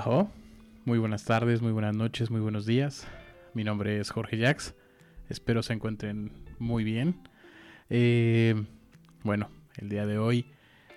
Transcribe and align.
Ajo, 0.00 0.30
muy 0.86 0.98
buenas 0.98 1.26
tardes, 1.26 1.60
muy 1.60 1.72
buenas 1.72 1.94
noches, 1.94 2.30
muy 2.30 2.40
buenos 2.40 2.64
días. 2.64 3.06
Mi 3.52 3.64
nombre 3.64 4.00
es 4.00 4.08
Jorge 4.08 4.38
Jax. 4.38 4.74
Espero 5.28 5.62
se 5.62 5.74
encuentren 5.74 6.32
muy 6.58 6.84
bien. 6.84 7.20
Eh, 7.90 8.64
bueno, 9.24 9.50
el 9.76 9.90
día 9.90 10.06
de 10.06 10.16
hoy 10.16 10.46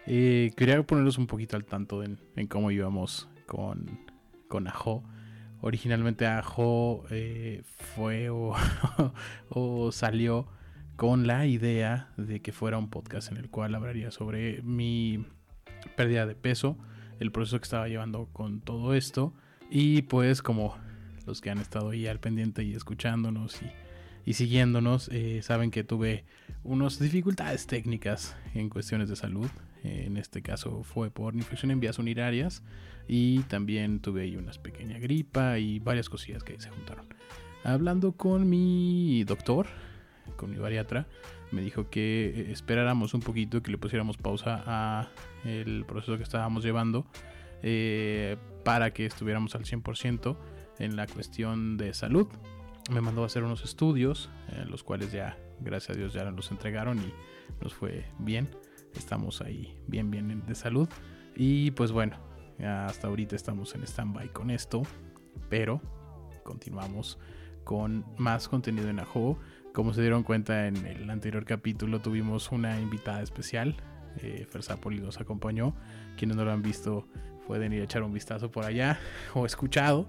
eh, 0.06 0.54
quería 0.56 0.82
ponerlos 0.84 1.18
un 1.18 1.28
poquito 1.28 1.58
al 1.58 1.66
tanto 1.66 2.02
en, 2.02 2.18
cómo 2.48 2.72
íbamos 2.72 3.28
con, 3.46 4.00
con 4.48 4.70
Ajo. 4.70 5.04
Originalmente 5.60 6.26
Ajo 6.26 7.04
eh, 7.10 7.64
fue 7.66 8.30
o 9.50 9.92
salió 9.92 10.48
con 10.96 11.28
la 11.28 11.46
idea 11.46 12.14
de 12.16 12.42
que 12.42 12.54
fuera 12.54 12.78
un 12.78 12.90
podcast 12.90 13.34
en 13.34 13.38
el 13.38 13.50
cual 13.50 13.76
hablaría 13.76 14.12
sobre 14.12 14.62
mi 14.62 15.26
pérdida 15.98 16.26
de 16.26 16.36
peso 16.36 16.78
el 17.24 17.32
proceso 17.32 17.58
que 17.58 17.64
estaba 17.64 17.88
llevando 17.88 18.28
con 18.32 18.60
todo 18.60 18.94
esto. 18.94 19.34
Y 19.72 20.04
pues 20.04 20.42
como 20.42 20.78
los 21.26 21.42
que 21.42 21.50
han 21.50 21.58
estado 21.58 21.90
ahí 21.90 22.06
al 22.06 22.20
pendiente 22.20 22.64
y 22.64 22.74
escuchándonos 22.74 23.60
y, 24.26 24.34
siguiéndonos, 24.34 25.10
eh, 25.12 25.42
saben 25.42 25.72
que 25.72 25.84
tuve 25.84 26.26
unas 26.64 27.00
dificultades 27.00 27.66
técnicas 27.66 28.36
en 28.54 28.70
cuestiones 28.70 29.10
de 29.10 29.16
salud. 29.16 29.50
en 29.84 30.16
este 30.16 30.42
caso 30.42 30.84
fue 30.84 31.12
por 31.12 31.36
infección 31.36 31.70
en 31.72 31.82
vías 31.82 32.00
urinarias 32.00 32.64
y 33.06 33.40
también 33.44 34.00
tuve 34.00 34.22
ahí 34.22 34.38
una 34.38 34.54
pequeña 34.54 34.98
gripa 34.98 35.60
y 35.60 35.80
varias 35.80 36.08
cosillas 36.08 36.44
que 36.44 36.60
se 36.60 36.70
juntaron. 36.70 37.06
Hablando 37.66 38.14
con 38.14 38.50
mi 38.50 39.26
doctor, 39.26 39.68
con 40.38 40.52
mi 40.52 40.58
bariatra, 40.58 41.08
me 41.54 41.62
dijo 41.62 41.90
que 41.90 42.52
esperáramos 42.52 43.14
un 43.14 43.22
poquito, 43.22 43.62
que 43.62 43.72
le 43.72 43.78
pusiéramos 43.78 44.18
pausa 44.18 44.64
a 44.66 45.10
el 45.46 45.86
proceso 45.86 46.18
que 46.18 46.24
estábamos 46.24 46.64
llevando 46.64 47.06
eh, 47.62 48.38
para 48.66 48.92
que 48.92 49.06
estuviéramos 49.06 49.56
al 49.56 49.64
100% 49.64 50.36
en 50.80 50.96
la 50.96 51.06
cuestión 51.08 51.78
de 51.78 51.94
salud. 51.94 52.28
Me 52.92 53.02
mandó 53.02 53.24
a 53.24 53.28
hacer 53.28 53.44
unos 53.44 53.64
estudios, 53.64 54.30
eh, 54.50 54.66
los 54.68 54.84
cuales 54.84 55.12
ya, 55.12 55.38
gracias 55.62 55.96
a 55.96 56.00
Dios, 56.00 56.14
ya 56.14 56.24
los 56.26 56.52
entregaron 56.52 57.00
y 57.00 57.14
nos 57.62 57.74
fue 57.74 58.06
bien. 58.18 58.50
Estamos 58.96 59.42
ahí 59.42 59.78
bien, 59.88 60.10
bien 60.10 60.44
de 60.46 60.56
salud. 60.56 60.90
Y 61.36 61.72
pues 61.72 61.92
bueno, 61.92 62.18
hasta 62.60 63.08
ahorita 63.08 63.36
estamos 63.36 63.76
en 63.76 63.84
stand-by 63.84 64.30
con 64.30 64.50
esto, 64.50 64.84
pero 65.50 65.82
continuamos 66.44 67.20
con 67.64 68.06
más 68.18 68.50
contenido 68.50 68.90
en 68.90 69.00
Ajo. 69.00 69.38
Como 69.74 69.92
se 69.92 70.02
dieron 70.02 70.22
cuenta 70.22 70.68
en 70.68 70.86
el 70.86 71.10
anterior 71.10 71.46
capítulo, 71.46 72.00
tuvimos 72.00 72.52
una 72.52 72.80
invitada 72.80 73.24
especial. 73.24 73.76
Eh, 74.18 74.46
Fersapoli 74.48 75.00
nos 75.00 75.20
acompañó. 75.20 75.76
Quienes 76.16 76.38
no 76.38 76.46
lo 76.46 76.52
han 76.52 76.62
visto 76.62 77.08
pueden 77.48 77.74
ir 77.74 77.82
a 77.82 77.86
echar 77.86 78.04
un 78.04 78.14
vistazo 78.14 78.52
por 78.52 78.66
allá 78.66 79.00
o 79.34 79.48
escuchado. 79.48 80.08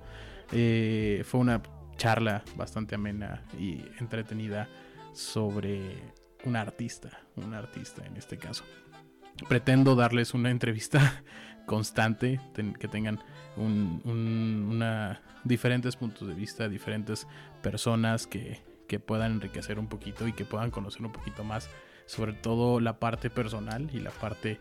Eh, 0.53 1.23
fue 1.25 1.41
una 1.41 1.63
charla 1.97 2.45
bastante 2.57 2.95
amena 2.95 3.43
y 3.59 3.83
entretenida 3.99 4.69
sobre 5.15 6.13
un 6.45 6.57
artista, 6.57 7.23
un 7.37 7.55
artista 7.55 8.05
en 8.05 8.19
este 8.19 8.37
caso. 8.37 8.65
Pretendo 9.49 9.95
darles 9.95 10.35
una 10.35 10.51
entrevista 10.51 11.25
constante, 11.67 12.39
que 12.79 12.89
tengan 12.89 13.19
una, 13.57 15.23
diferentes 15.43 15.97
puntos 15.97 16.29
de 16.29 16.35
vista, 16.35 16.69
diferentes 16.69 17.27
personas 17.63 18.27
que, 18.27 18.74
que 18.87 19.01
puedan 19.01 19.33
enriquecer 19.33 19.79
un 19.79 19.89
poquito 19.89 20.27
y 20.29 20.33
que 20.33 20.45
puedan 20.45 20.71
conocer 20.71 21.03
un 21.05 21.13
poquito 21.13 21.45
más, 21.45 21.71
sobre 22.07 22.33
todo 22.33 22.81
la 22.81 22.99
parte 22.99 23.31
personal 23.31 23.91
y 23.93 24.01
la 24.01 24.11
parte 24.11 24.59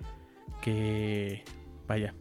que, 0.61 1.43
vaya, 1.87 2.13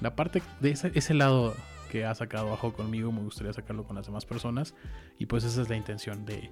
la 0.00 0.16
parte 0.16 0.42
de 0.60 0.70
ese, 0.70 1.14
lado 1.14 1.54
que 1.90 2.06
ha 2.06 2.14
sacado 2.14 2.52
Ajo 2.52 2.72
conmigo, 2.72 3.12
me 3.12 3.20
gustaría 3.20 3.52
sacarlo 3.52 3.84
con 3.84 3.96
las 3.96 4.06
demás 4.06 4.24
personas. 4.24 4.74
Y 5.18 5.26
pues 5.26 5.44
esa 5.44 5.60
es 5.60 5.68
la 5.68 5.76
intención 5.76 6.24
de, 6.24 6.50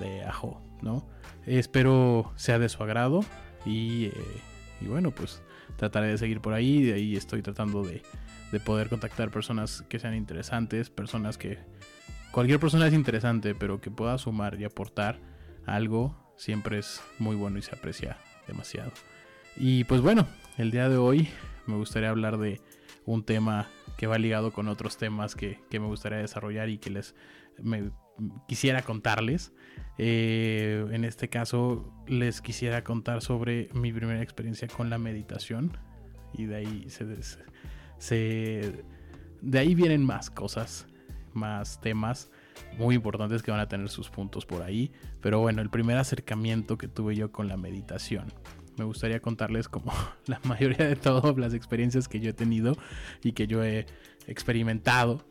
de 0.00 0.24
Ajo, 0.24 0.60
¿no? 0.82 1.08
Espero 1.46 2.32
sea 2.36 2.58
de 2.58 2.68
su 2.68 2.82
agrado 2.82 3.20
y, 3.64 4.06
eh, 4.06 4.12
y, 4.80 4.86
bueno, 4.86 5.12
pues 5.12 5.42
trataré 5.76 6.08
de 6.08 6.18
seguir 6.18 6.40
por 6.40 6.54
ahí. 6.54 6.82
De 6.82 6.94
ahí 6.94 7.16
estoy 7.16 7.42
tratando 7.42 7.82
de, 7.82 8.02
de 8.50 8.60
poder 8.60 8.88
contactar 8.88 9.30
personas 9.30 9.82
que 9.88 9.98
sean 9.98 10.14
interesantes, 10.14 10.90
personas 10.90 11.38
que... 11.38 11.58
Cualquier 12.32 12.60
persona 12.60 12.86
es 12.86 12.94
interesante, 12.94 13.54
pero 13.54 13.80
que 13.80 13.90
pueda 13.90 14.18
sumar 14.18 14.60
y 14.60 14.64
aportar 14.64 15.18
algo 15.66 16.16
siempre 16.36 16.78
es 16.78 17.02
muy 17.18 17.36
bueno 17.36 17.58
y 17.58 17.62
se 17.62 17.74
aprecia 17.74 18.16
demasiado. 18.46 18.92
Y 19.56 19.84
pues 19.84 20.00
bueno, 20.00 20.26
el 20.56 20.70
día 20.70 20.88
de 20.88 20.96
hoy 20.96 21.28
me 21.66 21.76
gustaría 21.76 22.10
hablar 22.10 22.38
de 22.38 22.60
un 23.04 23.24
tema 23.24 23.68
que 23.96 24.06
va 24.06 24.18
ligado 24.18 24.52
con 24.52 24.68
otros 24.68 24.96
temas 24.96 25.34
que, 25.34 25.58
me 25.72 25.78
gustaría 25.86 26.18
desarrollar 26.18 26.68
y 26.68 26.78
que 26.78 26.90
les 26.90 27.14
me, 27.60 27.90
quisiera 28.46 28.82
contarles. 28.82 29.52
Eh, 29.98 30.86
en 30.92 31.04
este 31.04 31.28
caso 31.28 31.92
les 32.06 32.40
quisiera 32.40 32.84
contar 32.84 33.20
sobre 33.20 33.68
mi 33.74 33.92
primera 33.92 34.22
experiencia 34.22 34.68
con 34.68 34.90
la 34.90 34.98
meditación 34.98 35.76
y 36.32 36.44
de 36.44 36.56
ahí 36.56 36.86
se, 37.98 38.72
de 39.40 39.58
ahí 39.58 39.74
vienen 39.74 40.04
más 40.04 40.30
cosas, 40.30 40.86
más 41.34 41.80
temas 41.80 42.30
muy 42.78 42.94
importantes 42.94 43.42
que 43.42 43.50
van 43.50 43.60
a 43.60 43.68
tener 43.68 43.88
sus 43.88 44.10
puntos 44.10 44.46
por 44.46 44.62
ahí. 44.62 44.92
Pero 45.20 45.40
bueno, 45.40 45.62
el 45.62 45.70
primer 45.70 45.98
acercamiento 45.98 46.78
que 46.78 46.88
tuve 46.88 47.14
yo 47.14 47.32
con 47.32 47.48
la 47.48 47.56
meditación 47.56 48.32
me 48.78 48.84
gustaría 48.84 49.20
contarles 49.20 49.68
como 49.68 49.92
la 50.26 50.40
mayoría 50.44 50.86
de 50.86 50.96
todas 50.96 51.36
las 51.36 51.54
experiencias 51.54 52.08
que 52.08 52.20
yo 52.20 52.30
he 52.30 52.34
tenido 52.34 52.76
y 53.22 53.32
que 53.32 53.46
yo 53.46 53.62
he 53.62 53.86
experimentado, 54.26 55.24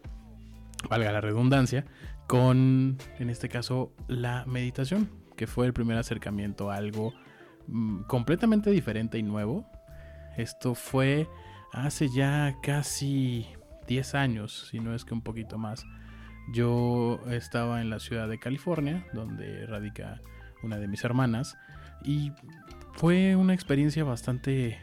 valga 0.90 1.12
la 1.12 1.22
redundancia, 1.22 1.86
con, 2.28 2.98
en 3.20 3.30
este 3.30 3.48
caso, 3.48 3.94
la 4.08 4.44
meditación, 4.46 5.10
que 5.36 5.48
fue 5.48 5.66
el 5.66 5.74
primer 5.74 5.98
acercamiento 5.98 6.70
a 6.70 6.76
algo 6.76 7.14
mm, 7.68 8.02
completamente 8.04 8.70
diferente 8.72 9.18
y 9.18 9.24
nuevo. 9.24 9.66
Esto 10.36 10.76
fue 10.76 11.28
hace 11.72 12.10
ya 12.10 12.58
casi 12.62 13.48
10 13.88 14.16
años, 14.16 14.68
si 14.70 14.80
no 14.80 14.94
es 14.94 15.06
que 15.06 15.14
un 15.14 15.22
poquito 15.22 15.58
más. 15.58 15.86
Yo 16.54 17.20
estaba 17.30 17.82
en 17.82 17.90
la 17.90 18.00
ciudad 18.00 18.30
de 18.30 18.40
California, 18.40 19.06
donde 19.14 19.66
radica 19.66 20.22
una 20.64 20.78
de 20.78 20.88
mis 20.88 21.04
hermanas, 21.04 21.58
y 22.04 22.32
fue 22.94 23.36
una 23.36 23.54
experiencia 23.54 24.04
bastante 24.04 24.80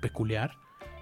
peculiar. 0.00 0.52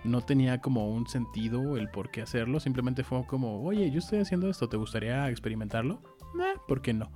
No 0.05 0.21
tenía 0.21 0.61
como 0.61 0.89
un 0.89 1.09
sentido 1.09 1.77
el 1.77 1.89
por 1.89 2.11
qué 2.11 2.23
hacerlo. 2.23 2.61
Simplemente 2.61 3.03
fue 3.03 3.27
como, 3.27 3.63
oye, 3.65 3.91
yo 3.91 3.99
estoy 3.99 4.21
haciendo 4.21 4.49
esto, 4.49 4.69
¿te 4.69 4.77
gustaría 4.77 5.29
experimentarlo? 5.31 6.01
¿Por 6.69 6.83
qué 6.83 6.93
no? 6.93 7.11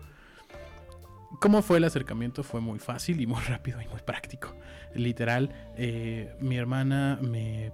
¿Cómo 1.38 1.62
fue 1.62 1.78
el 1.78 1.84
acercamiento? 1.84 2.42
Fue 2.42 2.60
muy 2.60 2.80
fácil 2.80 3.20
y 3.20 3.26
muy 3.26 3.40
rápido 3.48 3.80
y 3.80 3.86
muy 3.88 4.00
práctico. 4.00 4.54
Literal, 4.94 5.50
eh, 5.76 6.34
mi 6.40 6.56
hermana 6.56 7.18
me, 7.22 7.72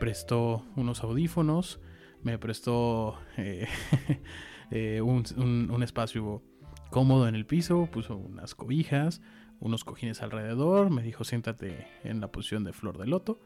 prestó 0.00 0.64
unos 0.74 1.02
audífonos, 1.02 1.80
me 2.22 2.38
prestó 2.38 3.18
eh, 3.36 3.68
eh, 4.72 5.00
un, 5.00 5.24
un, 5.70 5.82
espacio 5.82 6.42
cómodo 6.90 7.28
en 7.28 7.36
el 7.36 7.46
piso, 7.46 7.88
puso 7.90 8.16
unas 8.16 8.54
cobijas, 8.56 9.22
unos 9.60 9.84
cojines 9.84 10.20
alrededor, 10.22 10.90
me 10.90 11.02
dijo 11.02 11.24
siéntate 11.24 11.86
en 12.02 12.20
la 12.20 12.32
posición 12.32 12.64
de 12.64 12.72
flor 12.72 12.98
de 12.98 13.06
loto 13.06 13.40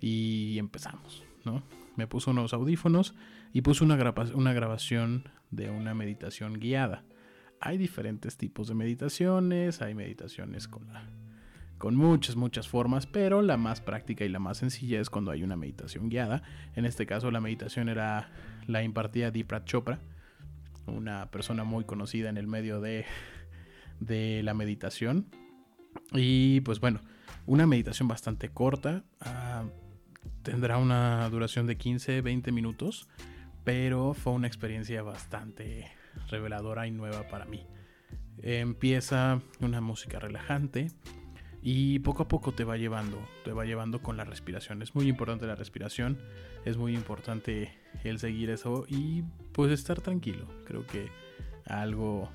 y 0.00 0.58
empezamos, 0.58 1.22
¿no? 1.44 1.62
Me 1.96 2.08
puso 2.08 2.32
unos 2.32 2.52
audífonos 2.52 3.14
y 3.52 3.62
puso 3.62 3.84
una, 3.84 3.96
una 4.34 4.52
grabación 4.52 5.30
de 5.50 5.70
una 5.70 5.94
meditación 5.94 6.54
guiada. 6.54 7.04
Hay 7.60 7.78
diferentes 7.78 8.36
tipos 8.36 8.68
de 8.68 8.74
meditaciones, 8.74 9.80
hay 9.80 9.94
meditaciones 9.94 10.68
con, 10.68 11.96
muchas, 11.96 12.36
muchas 12.36 12.68
formas, 12.68 13.06
pero 13.06 13.42
la 13.42 13.56
más 13.56 13.80
práctica 13.80 14.24
y 14.24 14.28
la 14.28 14.38
más 14.38 14.58
sencilla 14.58 15.00
es 15.00 15.10
cuando 15.10 15.30
hay 15.30 15.42
una 15.42 15.56
meditación 15.56 16.08
guiada. 16.08 16.42
En 16.76 16.84
este 16.84 17.06
caso 17.06 17.30
la 17.30 17.40
meditación 17.40 17.88
era 17.88 18.30
la 18.66 18.82
impartida 18.82 19.30
Deepak 19.30 19.64
Chopra, 19.64 19.98
una 20.86 21.30
persona 21.30 21.64
muy 21.64 21.84
conocida 21.84 22.28
en 22.28 22.36
el 22.36 22.46
medio 22.46 22.80
de, 22.80 23.06
de 24.00 24.42
la 24.42 24.54
meditación 24.54 25.26
y 26.12 26.60
pues 26.60 26.80
bueno, 26.80 27.00
una 27.46 27.66
meditación 27.66 28.08
bastante 28.08 28.48
corta. 28.50 29.04
Ah, 29.20 29.64
tendrá 30.42 30.78
una 30.78 31.28
duración 31.30 31.66
de 31.66 31.76
15, 31.76 32.20
20 32.20 32.52
minutos. 32.52 33.08
Pero 33.64 34.12
fue 34.12 34.34
una 34.34 34.46
experiencia 34.46 35.02
bastante 35.02 35.90
reveladora 36.28 36.86
y 36.86 36.90
nueva 36.90 37.28
para 37.28 37.44
mí. 37.44 37.66
Empieza 38.42 39.40
una 39.60 39.80
música 39.80 40.18
relajante 40.18 40.90
y 41.62 42.00
poco 42.00 42.24
a 42.24 42.28
poco 42.28 42.52
te 42.52 42.64
va 42.64 42.76
llevando, 42.76 43.26
te 43.44 43.52
va 43.52 43.64
llevando 43.64 44.02
con 44.02 44.16
la 44.16 44.24
respiración. 44.24 44.82
Es 44.82 44.94
muy 44.94 45.08
importante 45.08 45.46
la 45.46 45.54
respiración, 45.54 46.18
es 46.64 46.76
muy 46.76 46.94
importante 46.94 47.72
el 48.04 48.18
seguir 48.18 48.50
eso 48.50 48.84
y 48.88 49.22
pues 49.52 49.72
estar 49.72 50.00
tranquilo. 50.00 50.46
Creo 50.66 50.86
que 50.86 51.08
algo 51.64 52.30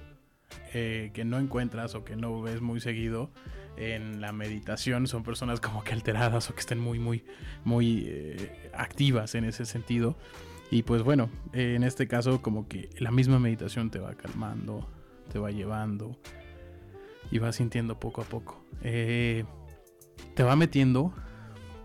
eh, 0.74 1.12
que 1.14 1.26
no 1.26 1.40
encuentras 1.40 1.96
o 1.96 2.04
que 2.04 2.16
no 2.16 2.42
ves 2.42 2.62
muy 2.62 2.80
seguido 2.80 3.32
en 3.78 4.20
la 4.20 4.32
meditación 4.32 5.08
son 5.08 5.24
personas 5.24 5.60
como 5.60 5.84
que 5.84 5.94
alteradas 5.94 6.50
o 6.50 6.54
que 6.54 6.60
estén 6.60 6.80
muy, 6.80 7.00
muy, 7.00 7.24
muy 7.64 8.06
eh, 8.08 8.72
activas 8.74 9.36
en 9.36 9.46
ese 9.46 9.66
sentido. 9.66 10.18
Y 10.72 10.84
pues 10.84 11.02
bueno, 11.02 11.30
en 11.54 11.84
este 11.84 12.08
caso 12.08 12.42
como 12.42 12.68
que 12.68 12.90
la 13.00 13.12
misma 13.12 13.40
meditación 13.40 13.90
te 13.90 14.00
va 14.00 14.14
calmando, 14.14 14.88
te 15.32 15.40
va 15.40 15.52
llevando 15.52 16.16
y 17.32 17.40
vas 17.40 17.56
sintiendo 17.56 18.00
poco 18.00 18.22
a 18.22 18.26
poco. 18.26 18.64
Eh, 18.84 19.46
te 20.36 20.44
va 20.44 20.56
metiendo 20.56 21.14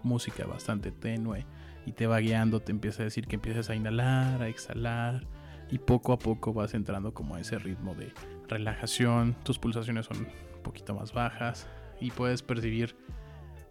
música 0.03 0.47
bastante 0.47 0.91
tenue 0.91 1.47
y 1.87 1.93
te 1.93 2.07
va 2.07 2.19
guiando, 2.19 2.61
te 2.61 2.73
empieza 2.73 3.03
a 3.03 3.05
decir 3.05 3.27
que 3.27 3.37
empieces 3.37 3.71
a 3.71 3.75
inhalar, 3.75 4.43
a 4.43 4.49
exhalar 4.49 5.27
y 5.71 5.79
poco 5.79 6.13
a 6.13 6.19
poco 6.19 6.53
vas 6.53 6.75
entrando 6.75 7.15
como 7.15 7.37
a 7.37 7.41
ese 7.41 7.59
ritmo 7.59 7.95
de 7.95 8.13
relajación, 8.49 9.35
tus 9.45 9.59
pulsaciones 9.59 10.07
son 10.07 10.19
un 10.19 10.63
poquito 10.63 10.95
más 10.95 11.13
bajas 11.13 11.67
y 12.01 12.11
puedes 12.11 12.43
percibir 12.43 12.97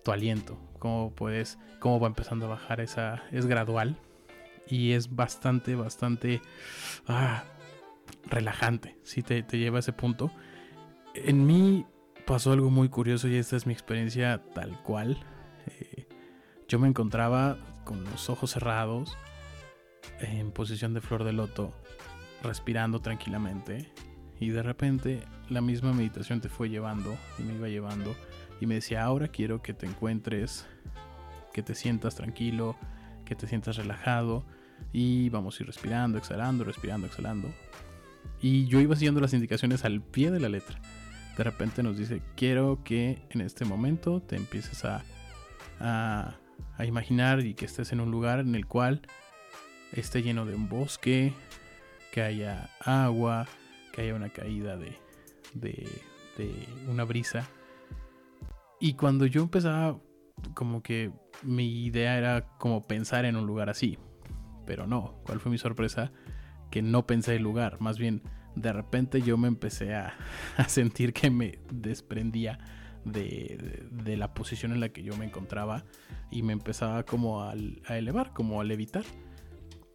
tu 0.04 0.12
aliento, 0.12 0.58
cómo 0.80 1.14
puedes, 1.14 1.60
cómo 1.80 2.00
va 2.00 2.08
empezando 2.08 2.48
a 2.48 2.50
bajar 2.50 2.82
esa, 2.82 3.24
es 3.32 3.46
gradual 3.46 3.98
y 4.68 4.92
es 4.92 5.16
bastante, 5.16 5.76
bastante 5.76 6.42
ah, 7.08 7.44
relajante, 8.26 8.98
si 9.04 9.22
te, 9.22 9.44
lleva 9.44 9.78
a 9.78 9.80
ese 9.80 9.94
punto. 9.94 10.32
En 11.16 11.46
mí 11.46 11.86
pasó 12.26 12.52
algo 12.52 12.70
muy 12.70 12.90
curioso 12.90 13.28
y 13.28 13.36
esta 13.36 13.56
es 13.56 13.68
mi 13.68 13.74
experiencia 13.74 14.42
tal 14.54 14.82
cual. 14.84 15.18
Eh, 15.68 16.08
yo 16.68 16.80
me 16.80 16.88
encontraba 16.88 17.58
con 17.84 18.04
los 18.04 18.30
ojos 18.30 18.52
cerrados, 18.52 19.18
en 20.20 20.52
posición 20.52 20.94
de 20.94 21.02
flor 21.02 21.24
de 21.24 21.34
loto, 21.34 21.74
respirando 22.42 23.00
tranquilamente. 23.00 23.92
Y 24.40 24.50
de 24.50 24.64
repente 24.64 25.24
la 25.50 25.62
misma 25.62 25.94
meditación 25.94 26.42
te 26.42 26.50
fue 26.50 26.70
llevando 26.70 27.16
y 27.38 27.44
me 27.44 27.56
iba 27.56 27.68
llevando. 27.68 28.16
Y 28.60 28.66
me 28.66 28.76
decía, 28.76 29.04
ahora 29.04 29.28
quiero 29.28 29.62
que 29.62 29.74
te 29.74 29.86
encuentres, 29.86 30.66
que 31.54 31.64
te 31.64 31.76
sientas 31.76 32.16
tranquilo, 32.16 32.78
te 33.36 33.48
sientas 33.48 33.78
relajado. 33.78 34.46
Y 34.92 35.30
vamos 35.30 35.60
a 35.60 35.64
ir 35.64 35.68
respirando, 35.68 36.18
exhalando, 36.18 36.64
respirando, 36.64 37.08
exhalando. 37.08 37.54
Y 38.42 38.66
yo 38.68 38.80
iba 38.80 38.96
siguiendo 38.96 39.22
las 39.22 39.34
indicaciones 39.34 39.86
al 39.86 40.02
pie 40.02 40.32
de 40.32 40.40
la 40.40 40.50
letra. 40.50 40.80
De 41.38 41.44
repente 41.44 41.82
nos 41.82 41.98
dice, 41.98 42.22
quiero 42.36 42.84
que 42.84 43.26
en 43.30 43.42
este 43.42 43.66
momento 43.66 44.22
te 44.22 44.36
empieces 44.36 44.86
a, 44.86 45.04
a, 45.80 46.36
a 46.78 46.86
imaginar 46.86 47.40
y 47.40 47.54
que 47.54 47.66
estés 47.66 47.92
en 47.92 48.02
un 48.02 48.12
lugar 48.12 48.40
en 48.40 48.54
el 48.56 48.68
cual 48.68 49.02
esté 49.94 50.22
lleno 50.22 50.46
de 50.46 50.56
un 50.56 50.70
bosque, 50.70 51.34
que 52.12 52.22
haya 52.22 52.70
agua, 52.80 53.48
que 53.92 54.02
haya 54.02 54.14
una 54.14 54.30
caída 54.30 54.78
de, 54.78 54.96
de, 55.54 55.88
de 56.38 56.68
una 56.88 57.04
brisa. 57.06 57.48
Y 58.80 58.94
cuando 58.94 59.26
yo 59.26 59.42
empezaba, 59.42 59.98
como 60.54 60.82
que 60.82 61.12
mi 61.42 61.86
idea 61.86 62.18
era 62.18 62.48
como 62.58 62.86
pensar 62.86 63.26
en 63.26 63.36
un 63.36 63.46
lugar 63.46 63.70
así. 63.70 63.98
Pero 64.66 64.88
no, 64.88 65.20
¿cuál 65.26 65.40
fue 65.40 65.52
mi 65.52 65.58
sorpresa? 65.58 66.12
Que 66.72 66.82
no 66.82 67.06
pensé 67.06 67.36
el 67.36 67.44
lugar, 67.44 67.80
más 67.82 67.98
bien 67.98 68.22
de 68.56 68.72
repente 68.72 69.22
yo 69.22 69.36
me 69.38 69.48
empecé 69.48 69.96
a, 69.96 70.14
a 70.58 70.70
sentir 70.70 71.14
que 71.14 71.30
me 71.30 71.60
desprendía 71.72 72.60
de, 73.06 74.16
la 74.18 74.34
posición 74.34 74.72
en 74.72 74.80
la 74.80 74.90
que 74.90 75.04
yo 75.04 75.16
me 75.18 75.26
encontraba 75.26 75.84
y 76.32 76.44
me 76.44 76.54
empezaba 76.54 77.04
como 77.04 77.44
a, 77.44 77.54
a 77.88 77.98
elevar, 77.98 78.34
como 78.34 78.62
a 78.62 78.64
levitar. 78.64 79.04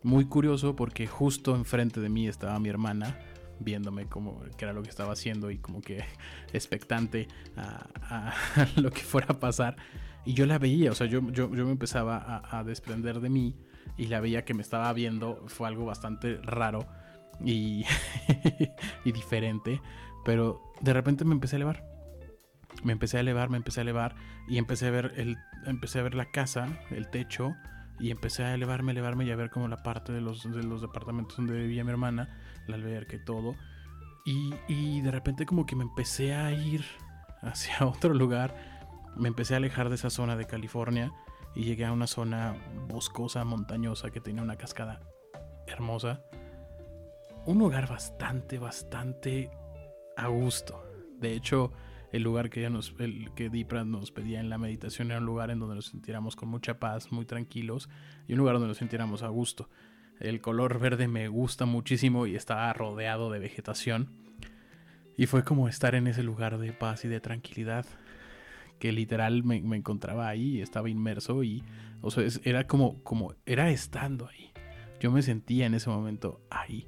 Muy 0.02 0.26
curioso 0.26 0.76
porque 0.76 1.06
justo 1.06 1.56
enfrente 1.56 2.00
de 2.00 2.08
mí 2.08 2.28
estaba 2.28 2.58
mi 2.60 2.68
hermana 2.68 3.18
viéndome 3.60 4.06
como 4.06 4.40
que 4.56 4.64
era 4.64 4.72
lo 4.72 4.82
que 4.82 4.90
estaba 4.90 5.12
haciendo 5.12 5.50
y 5.50 5.58
como 5.58 5.80
que 5.80 6.04
expectante 6.52 7.28
a, 7.56 8.34
lo 8.76 8.90
que 8.90 9.02
fuera 9.02 9.28
a 9.30 9.40
pasar. 9.40 9.76
Y 10.24 10.34
yo 10.34 10.46
la 10.46 10.58
veía, 10.58 10.90
o 10.90 10.94
sea, 10.94 11.06
yo, 11.06 11.20
yo, 11.30 11.48
me 11.48 11.70
empezaba 11.70 12.42
a, 12.50 12.64
desprender 12.64 13.20
de 13.20 13.30
mí 13.30 13.56
y 13.96 14.06
la 14.06 14.20
veía 14.20 14.44
que 14.44 14.54
me 14.54 14.62
estaba 14.62 14.92
viendo. 14.92 15.44
Fue 15.46 15.68
algo 15.68 15.86
bastante 15.86 16.36
raro 16.42 16.86
y, 17.42 17.84
y 19.04 19.12
diferente. 19.12 19.80
Pero 20.24 20.60
de 20.80 20.92
repente 20.92 21.24
me 21.24 21.32
empecé 21.32 21.56
a 21.56 21.58
elevar. 21.58 21.84
Me 22.84 22.92
empecé 22.92 23.16
a 23.16 23.20
elevar, 23.20 23.48
me 23.48 23.56
empecé 23.56 23.80
a 23.80 23.82
elevar 23.82 24.14
y 24.46 24.58
empecé 24.58 24.86
a 24.86 24.90
ver 24.90 25.14
el, 25.16 25.36
empecé 25.66 25.98
a 26.00 26.02
ver 26.02 26.14
la 26.14 26.30
casa, 26.30 26.68
el 26.90 27.08
techo 27.08 27.54
y 28.00 28.10
empecé 28.10 28.44
a 28.44 28.54
elevarme, 28.54 28.92
elevarme 28.92 29.24
y 29.24 29.30
a 29.30 29.36
ver 29.36 29.50
como 29.50 29.68
la 29.68 29.78
parte 29.82 30.12
de 30.12 30.20
los, 30.20 30.50
de 30.50 30.62
los 30.62 30.80
departamentos 30.80 31.36
donde 31.36 31.56
vivía 31.56 31.84
mi 31.84 31.90
hermana, 31.90 32.28
la 32.66 32.76
alberca 32.76 33.16
y 33.16 33.24
todo. 33.24 33.56
Y, 34.24 34.54
y 34.68 35.00
de 35.00 35.10
repente 35.10 35.46
como 35.46 35.66
que 35.66 35.74
me 35.74 35.84
empecé 35.84 36.34
a 36.34 36.52
ir 36.52 36.84
hacia 37.42 37.78
otro 37.86 38.14
lugar, 38.14 38.54
me 39.16 39.28
empecé 39.28 39.54
a 39.54 39.58
alejar 39.58 39.88
de 39.88 39.96
esa 39.96 40.10
zona 40.10 40.36
de 40.36 40.46
California 40.46 41.12
y 41.54 41.64
llegué 41.64 41.84
a 41.84 41.92
una 41.92 42.06
zona 42.06 42.56
boscosa, 42.88 43.44
montañosa 43.44 44.10
que 44.10 44.20
tenía 44.20 44.42
una 44.42 44.56
cascada 44.56 45.00
hermosa. 45.66 46.22
Un 47.46 47.58
lugar 47.58 47.88
bastante, 47.88 48.58
bastante 48.58 49.50
a 50.16 50.28
gusto. 50.28 50.84
De 51.18 51.32
hecho, 51.32 51.72
el 52.12 52.22
lugar 52.22 52.50
que, 52.50 52.68
nos, 52.70 52.94
el, 52.98 53.32
que 53.34 53.50
Dipra 53.50 53.84
nos 53.84 54.10
pedía 54.12 54.40
en 54.40 54.48
la 54.48 54.58
meditación 54.58 55.10
era 55.10 55.20
un 55.20 55.26
lugar 55.26 55.50
en 55.50 55.58
donde 55.58 55.74
nos 55.74 55.86
sintiéramos 55.86 56.36
con 56.36 56.48
mucha 56.48 56.78
paz, 56.78 57.12
muy 57.12 57.26
tranquilos 57.26 57.88
y 58.26 58.32
un 58.32 58.38
lugar 58.38 58.54
donde 58.54 58.68
nos 58.68 58.78
sintiéramos 58.78 59.22
a 59.22 59.28
gusto. 59.28 59.68
El 60.20 60.40
color 60.40 60.78
verde 60.80 61.06
me 61.06 61.28
gusta 61.28 61.64
muchísimo 61.64 62.26
y 62.26 62.34
estaba 62.34 62.72
rodeado 62.72 63.30
de 63.30 63.38
vegetación. 63.38 64.10
Y 65.16 65.26
fue 65.26 65.44
como 65.44 65.68
estar 65.68 65.94
en 65.94 66.06
ese 66.06 66.22
lugar 66.22 66.58
de 66.58 66.72
paz 66.72 67.04
y 67.04 67.08
de 67.08 67.20
tranquilidad. 67.20 67.84
Que 68.78 68.92
literal 68.92 69.42
me, 69.44 69.56
encontraba 69.76 70.28
ahí, 70.28 70.60
estaba 70.60 70.88
inmerso 70.88 71.42
y, 71.42 71.64
o 72.00 72.10
sea, 72.10 72.24
era 72.44 72.66
como, 72.66 73.02
como, 73.02 73.34
era 73.44 73.70
estando 73.70 74.28
ahí. 74.28 74.52
Yo 75.00 75.10
me 75.10 75.22
sentía 75.22 75.66
en 75.66 75.74
ese 75.74 75.90
momento 75.90 76.40
ahí. 76.50 76.86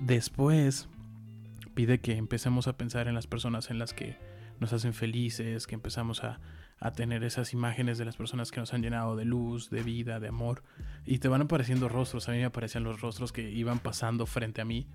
Después 0.00 0.88
pide 1.74 2.00
que 2.00 2.16
empecemos 2.16 2.68
a 2.68 2.76
pensar 2.76 3.08
en 3.08 3.14
las 3.14 3.26
personas 3.26 3.70
en 3.70 3.78
las 3.78 3.92
que 3.92 4.16
nos 4.60 4.72
hacen 4.72 4.94
felices, 4.94 5.66
que 5.66 5.74
empezamos 5.74 6.22
a, 6.22 6.40
tener 6.96 7.24
esas 7.24 7.54
imágenes 7.54 7.96
de 7.96 8.04
las 8.04 8.14
personas 8.14 8.50
que 8.50 8.60
nos 8.60 8.74
han 8.74 8.82
llenado 8.82 9.16
de 9.16 9.24
luz, 9.24 9.70
de 9.70 9.82
vida, 9.82 10.20
de 10.20 10.28
amor. 10.28 10.62
Y 11.06 11.18
te 11.18 11.28
van 11.28 11.40
apareciendo 11.40 11.88
rostros, 11.88 12.28
a 12.28 12.32
mí 12.32 12.38
me 12.38 12.44
aparecían 12.44 12.84
los 12.84 13.00
rostros 13.00 13.32
que 13.32 13.50
iban 13.50 13.78
pasando 13.78 14.26
frente 14.26 14.60
a 14.60 14.66
mí. 14.66 14.86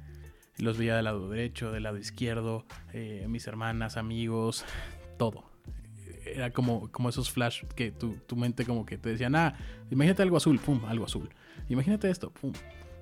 Los 0.58 0.78
veía 0.78 0.96
del 0.96 1.06
lado 1.06 1.28
derecho, 1.30 1.72
del 1.72 1.84
lado 1.84 1.98
izquierdo, 1.98 2.64
eh, 2.94 3.26
mis 3.28 3.48
hermanas, 3.48 3.98
amigos, 3.98 4.66
todo. 5.20 5.44
Era 6.26 6.52
como, 6.52 6.92
como 6.92 7.10
esos 7.10 7.30
flash 7.30 7.64
que 7.76 7.92
tu, 7.92 8.14
tu 8.26 8.36
mente 8.36 8.66
como 8.66 8.86
que 8.86 8.98
te 8.98 9.10
decían, 9.10 9.36
ah, 9.36 9.54
imagínate 9.92 10.24
algo 10.24 10.38
azul, 10.38 10.58
pum, 10.58 10.84
algo 10.86 11.06
azul. 11.06 11.30
Imagínate 11.68 12.10
esto, 12.10 12.32
pum. 12.32 12.54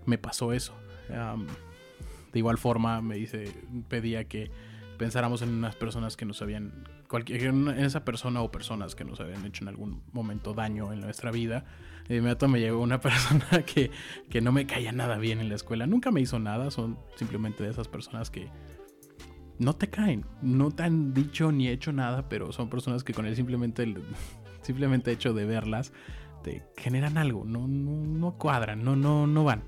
Me 0.06 0.18
pasó 0.18 0.52
eso. 0.52 0.74
De 2.34 2.40
igual 2.40 2.58
forma, 2.58 3.02
me 3.02 3.16
dice, 3.16 3.54
pedía 3.88 4.26
que 4.26 4.52
pensáramos 4.98 5.42
en 5.42 5.50
unas 5.50 5.76
personas 5.76 6.18
que 6.18 6.26
nos 6.26 6.42
habían, 6.42 6.88
cualquier, 7.08 7.44
en 7.46 7.70
esa 7.70 8.04
persona 8.04 8.42
o 8.42 8.52
personas 8.52 8.96
que 8.96 9.06
nos 9.06 9.20
habían 9.20 9.46
hecho 9.46 9.64
en 9.64 9.70
algún 9.70 10.02
momento 10.12 10.54
daño 10.54 10.92
en 10.92 11.00
nuestra 11.02 11.32
vida. 11.32 11.66
De 12.08 12.18
inmediato 12.18 12.48
me 12.48 12.60
llegó 12.60 12.82
una 12.82 13.00
persona 13.08 13.64
que, 13.66 13.92
que 14.30 14.42
no 14.42 14.52
me 14.52 14.66
caía 14.66 14.92
nada 14.92 15.18
bien 15.18 15.40
en 15.40 15.50
la 15.50 15.56
escuela. 15.56 15.86
Nunca 15.88 16.12
me 16.12 16.22
hizo 16.22 16.40
nada, 16.40 16.72
son 16.72 16.98
simplemente 17.16 17.64
de 17.64 17.70
esas 17.70 17.88
personas 17.88 18.32
que 18.32 18.50
no 19.60 19.74
te 19.74 19.90
caen, 19.90 20.26
no 20.42 20.72
te 20.72 20.84
han 20.84 21.14
dicho 21.14 21.52
ni 21.52 21.68
hecho 21.68 21.92
nada, 21.92 22.30
pero 22.30 22.52
son 22.52 22.70
personas 22.70 23.04
que 23.04 23.14
con 23.14 23.26
el 23.26 23.36
simplemente, 23.36 23.84
el, 23.84 24.04
simplemente 24.62 25.12
hecho 25.12 25.34
de 25.34 25.46
verlas 25.46 25.94
te 26.44 26.64
generan 26.78 27.18
algo, 27.18 27.44
no, 27.46 27.68
no, 27.68 28.06
no 28.06 28.38
cuadran, 28.38 28.84
no, 28.84 28.96
no, 28.96 29.28
no 29.28 29.44
van. 29.44 29.64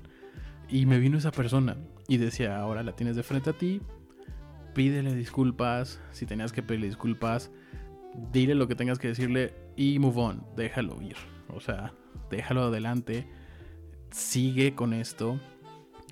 Y 0.68 0.86
me 0.86 0.98
vino 0.98 1.18
esa 1.18 1.32
persona 1.32 1.76
y 2.06 2.16
decía, 2.16 2.58
ahora 2.58 2.82
la 2.82 2.94
tienes 2.94 3.16
de 3.16 3.22
frente 3.22 3.50
a 3.50 3.52
ti, 3.52 3.80
pídele 4.74 5.14
disculpas, 5.14 6.00
si 6.12 6.26
tenías 6.26 6.52
que 6.52 6.62
pedirle 6.62 6.86
disculpas, 6.86 7.50
dile 8.32 8.54
lo 8.54 8.68
que 8.68 8.74
tengas 8.74 8.98
que 8.98 9.08
decirle 9.08 9.54
y 9.76 9.98
move 9.98 10.20
on, 10.20 10.44
déjalo 10.56 11.00
ir. 11.02 11.16
O 11.48 11.60
sea, 11.60 11.92
déjalo 12.30 12.64
adelante, 12.64 13.26
sigue 14.10 14.74
con 14.74 14.92
esto 14.92 15.40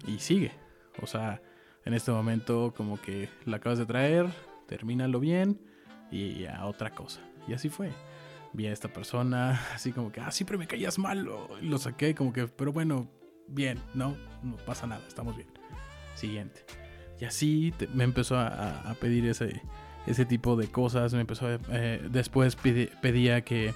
y 0.06 0.18
sigue. 0.18 0.52
O 1.00 1.06
sea, 1.06 1.40
en 1.85 1.94
este 1.94 2.11
momento 2.11 2.73
como 2.76 3.00
que 3.00 3.28
la 3.44 3.56
acabas 3.56 3.78
de 3.78 3.87
traer, 3.87 4.26
termínalo 4.66 5.20
bien 5.20 5.61
y 6.11 6.44
a 6.47 6.66
otra 6.66 6.90
cosa. 6.90 7.20
Y 7.47 7.54
así 7.54 7.68
fue. 7.68 7.90
Vi 8.52 8.66
a 8.66 8.73
esta 8.73 8.88
persona, 8.88 9.61
así 9.75 9.92
como 9.92 10.12
que, 10.12 10.20
ah, 10.20 10.30
siempre 10.30 10.58
me 10.58 10.66
caías 10.66 10.99
mal. 10.99 11.28
Lo 11.62 11.78
saqué 11.78 12.14
como 12.14 12.32
que, 12.32 12.47
pero 12.47 12.73
bueno, 12.73 13.08
bien, 13.47 13.78
no, 13.94 14.16
no 14.42 14.56
pasa 14.56 14.87
nada, 14.87 15.02
estamos 15.06 15.37
bien 15.37 15.49
siguiente. 16.18 16.64
Y 17.20 17.25
así 17.25 17.73
me 17.94 18.04
empezó 18.04 18.37
a, 18.38 18.94
pedir 19.00 19.26
ese, 19.26 19.62
ese 20.06 20.25
tipo 20.25 20.56
de 20.56 20.68
cosas. 20.68 21.14
Me 21.14 21.20
empezó 21.20 21.47
eh, 21.50 22.06
después 22.11 22.56
pedía 22.56 23.40
que 23.42 23.75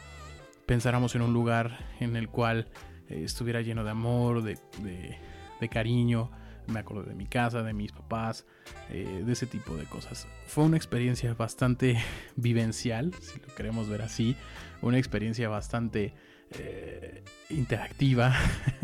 pensáramos 0.67 1.15
en 1.15 1.23
un 1.23 1.33
lugar 1.33 1.79
en 2.01 2.17
el 2.17 2.29
cual 2.29 2.69
eh, 3.09 3.23
estuviera 3.25 3.63
lleno 3.63 3.85
de 3.85 3.91
amor, 3.91 4.43
de, 4.43 4.59
de, 5.61 5.69
cariño, 5.69 6.31
me 6.67 6.81
acordé 6.81 7.11
de 7.11 7.15
mi 7.15 7.27
casa, 7.27 7.63
de 7.63 7.73
mis 7.73 7.93
papás, 7.93 8.45
eh, 8.91 9.23
de 9.25 9.33
ese 9.33 9.47
tipo 9.47 9.77
de 9.77 9.85
cosas. 9.85 10.27
Fue 10.47 10.65
una 10.65 10.77
experiencia 10.77 11.35
bastante 11.35 11.99
vivencial, 12.37 13.13
si 13.21 13.41
lo 13.41 13.55
queremos 13.55 13.89
ver 13.89 14.03
así, 14.03 14.37
una 14.81 14.99
experiencia 14.99 15.49
bastante 15.49 16.15
eh, 16.59 17.23
interactiva 17.51 18.35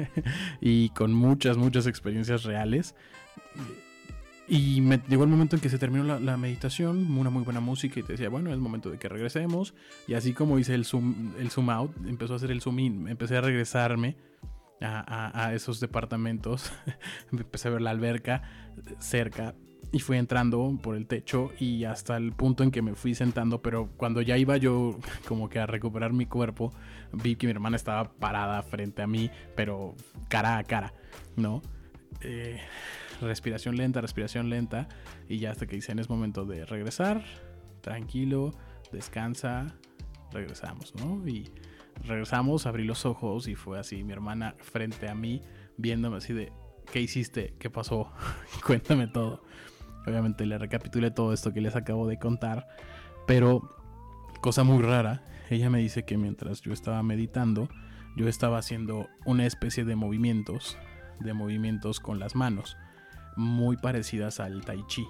y 0.61 0.91
con 0.91 1.13
muchas, 1.13 1.57
muchas 1.57 1.87
experiencias 1.87 2.45
reales. 2.45 2.95
Y 4.51 4.81
llegó 5.09 5.25
el 5.25 5.29
momento 5.29 5.57
en 5.57 5.61
que 5.61 5.69
se 5.69 5.79
terminó 5.79 6.19
la, 6.19 6.37
meditación, 6.39 7.19
una 7.19 7.29
muy 7.29 7.43
buena 7.43 7.61
música 7.61 8.01
y 8.01 8.03
te 8.03 8.13
decía, 8.13 8.31
bueno, 8.31 8.51
es 8.51 8.59
momento 8.59 8.91
de 8.91 8.99
que 8.99 9.07
regresemos. 9.07 9.75
Y 10.07 10.15
así 10.15 10.33
como 10.33 10.59
hice 10.59 10.75
el 10.75 10.87
zoom, 10.87 11.35
el 11.39 11.51
zoom 11.51 11.69
out, 11.69 11.95
empezó 12.07 12.33
a 12.33 12.37
hacer 12.37 12.51
el 12.51 12.63
zoom 12.63 12.79
in, 12.79 13.09
empecé 13.09 13.37
a 13.37 13.43
regresarme 13.43 14.17
a, 14.81 15.53
esos 15.55 15.81
departamentos, 15.81 16.73
empecé 17.33 17.69
a 17.69 17.73
ver 17.73 17.83
la 17.83 17.91
alberca 17.91 18.43
cerca 18.99 19.55
y 19.91 20.01
fui 20.01 20.19
entrando 20.19 20.79
por 20.83 20.97
el 20.97 21.07
techo 21.07 21.51
y 21.59 21.85
hasta 21.85 22.17
el 22.17 22.33
punto 22.33 22.63
en 22.63 22.71
que 22.71 22.83
me 22.83 22.95
fui 22.95 23.15
sentando, 23.15 23.63
pero 23.63 23.89
cuando 23.97 24.21
ya 24.21 24.37
iba 24.37 24.57
yo 24.57 24.99
como 25.29 25.49
que 25.49 25.59
a 25.59 25.67
recuperar 25.67 26.13
mi 26.13 26.27
cuerpo, 26.27 26.73
vi 27.13 27.37
que 27.37 27.47
mi 27.47 27.53
hermana 27.53 27.77
estaba 27.77 28.13
parada 28.13 28.63
frente 28.63 29.03
a 29.03 29.07
mí, 29.07 29.31
pero 29.57 29.95
cara 30.29 30.59
a 30.59 30.65
cara, 30.65 30.93
¿no? 31.37 31.63
Eh, 32.21 32.61
respiración 33.21 33.77
lenta, 33.77 34.01
respiración 34.01 34.51
lenta. 34.51 34.89
Y 35.29 35.39
ya 35.39 35.51
hasta 35.51 35.67
que 35.67 35.77
dicen 35.77 35.99
es 35.99 36.09
momento 36.09 36.45
de 36.45 36.65
regresar, 36.65 37.25
tranquilo, 37.81 38.55
descansa, 38.93 39.75
regresamos, 40.33 40.95
¿no? 40.97 41.27
Y 41.27 41.51
regresamos, 42.05 42.67
abrí 42.67 42.85
los 42.85 43.07
ojos 43.07 43.49
y 43.49 43.55
fue 43.55 43.79
así, 43.79 44.05
mi 44.05 44.13
hermana 44.13 44.55
frente 44.59 45.09
a 45.09 45.15
mí, 45.15 45.43
viéndome 45.77 46.19
así 46.19 46.33
de, 46.33 46.53
¿qué 46.93 47.01
hiciste? 47.01 47.55
¿Qué 47.59 47.71
pasó? 47.71 48.13
Cuéntame 48.67 49.07
todo. 49.07 49.43
Obviamente 50.07 50.47
le 50.47 50.59
recapitulé 50.59 51.11
todo 51.11 51.33
esto 51.33 51.53
que 51.53 51.61
les 51.61 51.77
acabo 51.77 52.07
de 52.07 52.19
contar, 52.19 52.67
pero 53.27 53.77
cosa 54.41 54.65
muy 54.65 54.83
rara, 54.83 55.23
ella 55.51 55.71
me 55.71 55.79
dice 55.79 56.05
que 56.05 56.17
mientras 56.17 56.63
yo 56.63 56.73
estaba 56.73 57.03
meditando, 57.03 57.69
yo 58.17 58.29
estaba 58.29 58.59
haciendo 58.59 59.09
una 59.27 59.45
especie 59.47 59.85
de 59.85 59.97
movimientos, 59.97 60.79
de 61.21 61.35
movimientos 61.35 62.01
con 62.01 62.19
las 62.19 62.35
manos 62.35 62.77
muy 63.39 63.77
parecidas 63.77 64.41
al 64.41 64.65
tai 64.65 64.85
chi. 64.89 65.07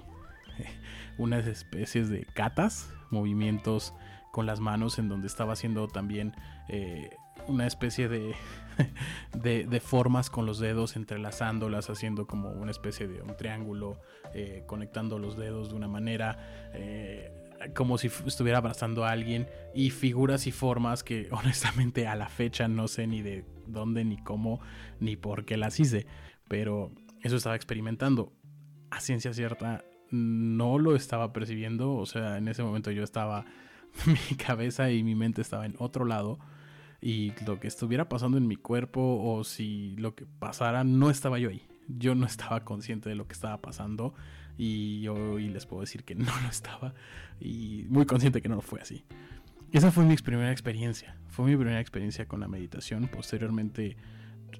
Unas 1.18 1.46
especies 1.46 2.08
de 2.10 2.26
katas, 2.34 2.92
movimientos 3.10 3.94
con 4.38 4.46
las 4.46 4.60
manos 4.60 5.00
en 5.00 5.08
donde 5.08 5.26
estaba 5.26 5.54
haciendo 5.54 5.88
también 5.88 6.32
eh, 6.68 7.10
una 7.48 7.66
especie 7.66 8.08
de, 8.08 8.36
de, 9.34 9.80
formas 9.80 10.30
con 10.30 10.46
los 10.46 10.60
dedos, 10.60 10.94
entrelazándolas, 10.94 11.90
haciendo 11.90 12.28
como 12.28 12.50
una 12.50 12.70
especie 12.70 13.08
de 13.08 13.20
un 13.20 13.36
triángulo, 13.36 14.00
eh, 14.32 14.62
conectando 14.68 15.18
los 15.18 15.36
dedos 15.36 15.70
de 15.70 15.74
una 15.74 15.88
manera, 15.88 16.70
eh, 16.72 17.32
como 17.74 17.98
si 17.98 18.12
estuviera 18.26 18.58
abrazando 18.58 19.04
a 19.04 19.10
alguien, 19.10 19.48
y 19.74 19.90
figuras 19.90 20.46
y 20.46 20.52
formas 20.52 21.02
que 21.02 21.26
honestamente 21.32 22.06
a 22.06 22.14
la 22.14 22.28
fecha 22.28 22.68
no 22.68 22.86
sé 22.86 23.08
ni 23.08 23.22
de 23.22 23.44
dónde, 23.66 24.04
ni 24.04 24.18
cómo, 24.22 24.60
ni 25.00 25.16
por 25.16 25.46
qué 25.46 25.56
las 25.56 25.80
hice, 25.80 26.06
pero 26.46 26.92
eso 27.24 27.34
estaba 27.34 27.56
experimentando. 27.56 28.32
A 28.92 29.00
ciencia 29.00 29.32
cierta 29.32 29.82
no 30.12 30.78
lo 30.78 30.94
estaba 30.94 31.32
percibiendo, 31.32 31.96
o 31.96 32.06
sea, 32.06 32.38
en 32.38 32.46
ese 32.46 32.62
momento 32.62 32.92
yo 32.92 33.02
estaba, 33.02 33.44
mi 34.06 34.36
cabeza 34.36 34.90
y 34.90 35.02
mi 35.02 35.14
mente 35.14 35.42
estaba 35.42 35.66
en 35.66 35.74
otro 35.78 36.04
lado 36.04 36.38
y 37.00 37.32
lo 37.46 37.60
que 37.60 37.68
estuviera 37.68 38.08
pasando 38.08 38.38
en 38.38 38.46
mi 38.46 38.56
cuerpo 38.56 39.00
o 39.00 39.44
si 39.44 39.94
lo 39.96 40.14
que 40.14 40.26
pasara 40.26 40.84
no 40.84 41.10
estaba 41.10 41.38
yo 41.38 41.50
ahí. 41.50 41.62
Yo 41.88 42.14
no 42.14 42.26
estaba 42.26 42.64
consciente 42.64 43.08
de 43.08 43.14
lo 43.14 43.26
que 43.26 43.32
estaba 43.32 43.60
pasando 43.60 44.14
y 44.56 45.06
hoy 45.08 45.48
les 45.48 45.66
puedo 45.66 45.80
decir 45.80 46.04
que 46.04 46.14
no 46.16 46.32
lo 46.42 46.48
estaba 46.48 46.94
y 47.40 47.86
muy 47.88 48.06
consciente 48.06 48.42
que 48.42 48.48
no 48.48 48.56
lo 48.56 48.62
fue 48.62 48.80
así. 48.80 49.04
Esa 49.72 49.92
fue 49.92 50.04
mi 50.04 50.16
primera 50.16 50.50
experiencia, 50.50 51.16
fue 51.28 51.44
mi 51.44 51.56
primera 51.56 51.80
experiencia 51.80 52.26
con 52.26 52.40
la 52.40 52.48
meditación. 52.48 53.08
Posteriormente 53.08 53.96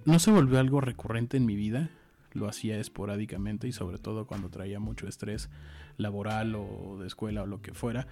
no 0.05 0.19
se 0.19 0.31
volvió 0.31 0.59
algo 0.59 0.81
recurrente 0.81 1.39
en 1.39 1.47
mi 1.47 1.57
vida, 1.57 1.91
lo 2.33 2.49
hacía 2.49 2.79
esporádicamente 2.79 3.69
y 3.69 3.73
sobre 3.73 3.99
todo 3.99 4.27
cuando 4.27 4.51
traía 4.51 4.81
mucho 4.81 5.09
estrés 5.09 5.51
laboral 5.97 6.55
o 6.55 6.99
de 7.01 7.07
escuela 7.07 7.43
o 7.43 7.47
lo 7.47 7.61
que 7.61 7.75
fuera. 7.75 8.07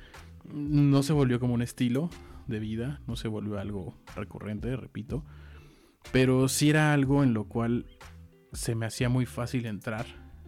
No 0.45 1.03
se 1.03 1.13
volvió 1.13 1.41
como 1.41 1.55
un 1.55 1.63
estilo 1.63 2.11
de 2.47 2.59
vida, 2.59 3.01
no 3.07 3.17
se 3.17 3.29
volvió 3.29 3.59
algo 3.59 3.95
recurrente, 4.15 4.77
repito, 4.77 5.25
pero 6.13 6.49
sí 6.49 6.71
era 6.71 6.93
algo 6.93 7.23
en 7.23 7.35
lo 7.35 7.45
cual 7.45 7.87
se 8.53 8.75
me 8.75 8.87
hacía 8.87 9.09
muy 9.09 9.27
fácil 9.27 9.67
entrar 9.67 10.07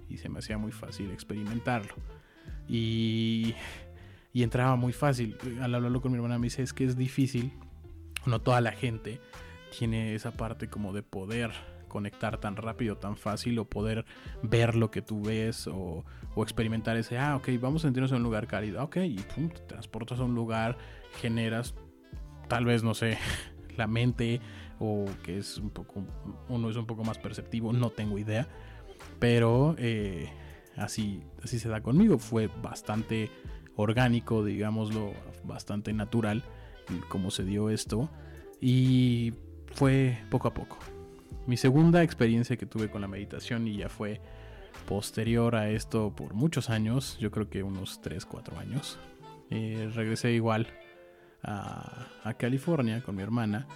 y 0.08 0.18
se 0.18 0.28
me 0.28 0.38
hacía 0.38 0.58
muy 0.58 0.72
fácil 0.72 1.10
experimentarlo. 1.10 1.94
Y, 2.68 3.54
y 4.32 4.42
entraba 4.42 4.76
muy 4.76 4.92
fácil. 4.92 5.36
Al 5.60 5.74
hablarlo 5.74 6.00
con 6.00 6.12
mi 6.12 6.16
hermana 6.16 6.38
me 6.38 6.46
dice 6.46 6.62
es 6.62 6.72
que 6.72 6.84
es 6.84 6.96
difícil, 6.96 7.52
no 8.26 8.40
toda 8.40 8.60
la 8.60 8.72
gente 8.72 9.20
tiene 9.76 10.14
esa 10.14 10.32
parte 10.32 10.68
como 10.68 10.92
de 10.92 11.02
poder 11.02 11.52
conectar 11.88 12.38
tan 12.38 12.56
rápido, 12.56 12.96
tan 12.96 13.16
fácil, 13.16 13.58
o 13.58 13.64
poder 13.64 14.04
ver 14.42 14.74
lo 14.74 14.90
que 14.90 15.02
tú 15.02 15.22
ves, 15.22 15.66
o, 15.66 16.04
experimentar 16.36 16.96
ese, 16.96 17.18
ah, 17.18 17.34
ok, 17.34 17.48
vamos 17.60 17.82
a 17.82 17.88
sentirnos 17.88 18.12
en 18.12 18.18
un 18.18 18.22
lugar 18.22 18.46
cálido, 18.46 18.84
ok, 18.84 18.98
y 18.98 19.16
pum, 19.16 19.48
te 19.48 19.60
transportas 19.62 20.20
a 20.20 20.24
un 20.24 20.36
lugar, 20.36 20.78
generas, 21.20 21.74
tal 22.46 22.64
vez, 22.64 22.84
no 22.84 22.94
sé, 22.94 23.18
la 23.76 23.88
mente, 23.88 24.40
o 24.78 25.06
que 25.24 25.38
es 25.38 25.58
un 25.58 25.70
poco, 25.70 26.04
uno 26.48 26.70
es 26.70 26.76
un 26.76 26.86
poco 26.86 27.02
más 27.02 27.18
perceptivo, 27.18 27.72
no 27.72 27.90
tengo 27.90 28.18
idea, 28.18 28.46
pero 29.18 29.74
eh, 29.78 30.30
así, 30.76 31.24
así 31.42 31.58
se 31.58 31.68
da 31.68 31.82
conmigo, 31.82 32.18
fue 32.18 32.46
bastante 32.62 33.30
orgánico, 33.74 34.44
digámoslo, 34.44 35.12
bastante 35.42 35.92
natural 35.92 36.44
como 37.08 37.32
se 37.32 37.44
dio 37.44 37.68
esto, 37.68 38.08
y 38.60 39.34
fue 39.74 40.18
poco 40.30 40.48
a 40.48 40.54
poco 40.54 40.78
mi 41.48 41.56
segunda 41.56 42.02
experiencia 42.02 42.58
que 42.58 42.66
tuve 42.66 42.90
con 42.90 43.00
la 43.00 43.08
meditación 43.08 43.66
y 43.66 43.78
ya 43.78 43.88
fue 43.88 44.20
posterior 44.86 45.56
a 45.56 45.70
esto 45.70 46.14
por 46.14 46.34
muchos 46.34 46.68
años, 46.68 47.16
yo 47.18 47.30
creo 47.30 47.48
que 47.48 47.62
unos 47.62 48.02
3, 48.02 48.26
4 48.26 48.58
años. 48.58 48.98
Eh, 49.48 49.90
regresé 49.94 50.32
igual 50.32 50.66
a, 51.42 52.06
California 52.36 53.02
con 53.02 53.16
mi 53.16 53.22
hermana. 53.22 53.66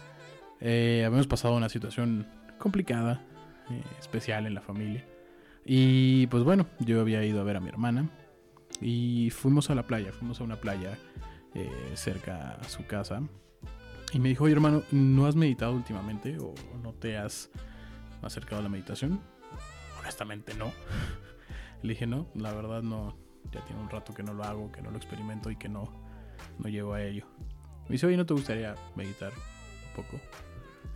Eh, 0.60 1.02
habíamos 1.06 1.26
pasado 1.26 1.56
una 1.56 1.70
situación 1.70 2.26
complicada, 2.58 3.24
eh, 3.70 3.82
especial 3.98 4.46
en 4.46 4.52
la 4.52 4.60
familia. 4.60 5.06
Y 5.64 6.26
pues 6.26 6.44
bueno, 6.44 6.66
yo 6.78 7.00
había 7.00 7.24
ido 7.24 7.40
a 7.40 7.44
ver 7.44 7.56
a 7.56 7.60
mi 7.60 7.70
hermana 7.70 8.10
y 8.82 9.30
fuimos 9.30 9.70
a 9.70 9.74
la 9.74 9.86
playa, 9.86 10.12
fuimos 10.12 10.42
a 10.42 10.44
una 10.44 10.56
playa 10.56 10.98
cerca 11.94 12.58
a 12.60 12.64
su 12.64 12.86
casa 12.86 13.22
y 14.12 14.18
me 14.18 14.28
dijo, 14.28 14.44
oye 14.44 14.52
hermano, 14.52 14.82
¿no 14.90 15.26
has 15.26 15.36
meditado 15.36 15.72
últimamente 15.72 16.36
o 16.38 16.54
no 16.82 16.92
te 16.92 17.16
has 17.16 17.50
acercado 18.20 18.60
a 18.60 18.62
la 18.62 18.68
meditación? 18.68 19.20
Honestamente 19.98 20.54
no. 20.54 20.72
Le 21.82 21.94
dije, 21.94 22.06
no, 22.06 22.28
la 22.34 22.52
verdad 22.52 22.82
no. 22.82 23.16
Ya 23.50 23.64
tiene 23.64 23.80
un 23.80 23.88
rato 23.88 24.14
que 24.14 24.22
no 24.22 24.34
lo 24.34 24.44
hago, 24.44 24.70
que 24.70 24.82
no 24.82 24.90
lo 24.90 24.96
experimento 24.96 25.50
y 25.50 25.56
que 25.56 25.68
no, 25.68 25.90
no 26.58 26.68
llego 26.68 26.94
a 26.94 27.02
ello. 27.02 27.26
Me 27.84 27.92
dice, 27.92 28.06
oye, 28.06 28.16
¿no 28.16 28.26
te 28.26 28.34
gustaría 28.34 28.74
meditar 28.94 29.32
un 29.32 30.02
poco? 30.02 30.20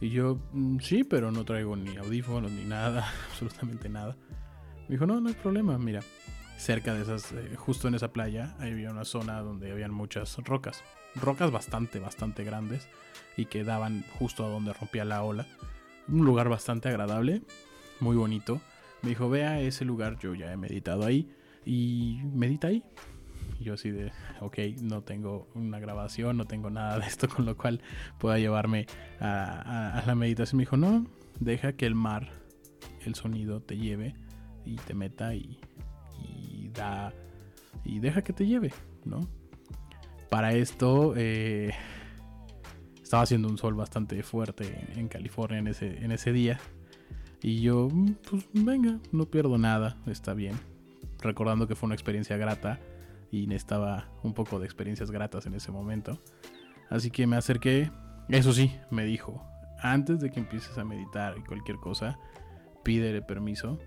Y 0.00 0.10
yo, 0.10 0.38
mm, 0.52 0.78
sí, 0.80 1.02
pero 1.02 1.32
no 1.32 1.44
traigo 1.44 1.74
ni 1.74 1.96
audífonos 1.96 2.52
ni 2.52 2.64
nada, 2.64 3.10
absolutamente 3.30 3.88
nada. 3.88 4.16
Me 4.88 4.94
dijo, 4.94 5.06
no, 5.06 5.20
no 5.20 5.28
hay 5.28 5.34
problema, 5.34 5.78
mira, 5.78 6.00
cerca 6.58 6.94
de 6.94 7.02
esas, 7.02 7.32
eh, 7.32 7.56
justo 7.56 7.88
en 7.88 7.94
esa 7.94 8.12
playa, 8.12 8.54
había 8.60 8.90
una 8.90 9.04
zona 9.04 9.40
donde 9.40 9.72
habían 9.72 9.92
muchas 9.92 10.36
rocas 10.38 10.84
rocas 11.20 11.50
bastante, 11.50 11.98
bastante 11.98 12.44
grandes 12.44 12.88
y 13.36 13.46
que 13.46 13.64
daban 13.64 14.04
justo 14.18 14.44
a 14.44 14.48
donde 14.48 14.72
rompía 14.72 15.04
la 15.04 15.22
ola. 15.22 15.46
Un 16.08 16.24
lugar 16.24 16.48
bastante 16.48 16.88
agradable, 16.88 17.42
muy 18.00 18.16
bonito. 18.16 18.60
Me 19.02 19.10
dijo, 19.10 19.28
vea 19.28 19.60
ese 19.60 19.84
lugar, 19.84 20.18
yo 20.18 20.34
ya 20.34 20.52
he 20.52 20.56
meditado 20.56 21.04
ahí 21.04 21.28
y 21.64 22.20
medita 22.32 22.68
ahí. 22.68 22.82
Y 23.58 23.64
yo 23.64 23.74
así 23.74 23.90
de, 23.90 24.12
ok, 24.40 24.58
no 24.82 25.02
tengo 25.02 25.48
una 25.54 25.78
grabación, 25.78 26.36
no 26.36 26.46
tengo 26.46 26.70
nada 26.70 26.98
de 26.98 27.06
esto 27.06 27.28
con 27.28 27.44
lo 27.46 27.56
cual 27.56 27.80
pueda 28.18 28.38
llevarme 28.38 28.86
a, 29.20 30.02
la 30.06 30.14
meditación. 30.14 30.58
Me 30.58 30.62
dijo, 30.62 30.76
no, 30.76 31.06
deja 31.40 31.72
que 31.72 31.86
el 31.86 31.94
mar, 31.94 32.28
el 33.04 33.14
sonido 33.14 33.60
te 33.60 33.76
lleve 33.76 34.14
y 34.64 34.76
te 34.76 34.94
meta 34.94 35.34
y 35.34 35.58
da, 36.74 37.12
y 37.84 38.00
deja 38.00 38.22
que 38.22 38.32
te 38.32 38.46
lleve, 38.46 38.72
¿no? 39.04 39.20
Para 40.28 40.52
esto 40.52 41.14
eh, 41.16 41.72
estaba 43.02 43.22
haciendo 43.22 43.48
un 43.48 43.58
sol 43.58 43.74
bastante 43.74 44.22
fuerte 44.22 44.86
en 44.96 45.08
California 45.08 45.58
en 45.58 45.68
ese, 45.68 46.04
en 46.04 46.12
ese 46.12 46.32
día. 46.32 46.58
Y 47.42 47.60
yo, 47.60 47.88
mm, 47.90 48.12
pues 48.28 48.46
venga, 48.52 48.98
no 49.12 49.26
pierdo 49.26 49.58
nada, 49.58 49.96
está 50.06 50.34
bien. 50.34 50.58
Recordando 51.20 51.68
que 51.68 51.74
fue 51.74 51.86
una 51.86 51.94
experiencia 51.94 52.36
grata 52.36 52.80
y 53.30 53.46
necesitaba 53.46 54.08
un 54.22 54.34
poco 54.34 54.58
de 54.58 54.66
experiencias 54.66 55.10
gratas 55.10 55.46
en 55.46 55.54
ese 55.54 55.70
momento. 55.70 56.18
Así 56.90 57.10
que 57.10 57.26
me 57.26 57.36
acerqué. 57.36 57.90
Eso 58.28 58.52
sí, 58.52 58.74
me 58.90 59.04
dijo, 59.04 59.40
antes 59.80 60.20
de 60.20 60.30
que 60.30 60.40
empieces 60.40 60.76
a 60.78 60.84
meditar 60.84 61.36
y 61.38 61.42
cualquier 61.42 61.76
cosa, 61.76 62.18
pídele 62.82 63.22
permiso 63.22 63.78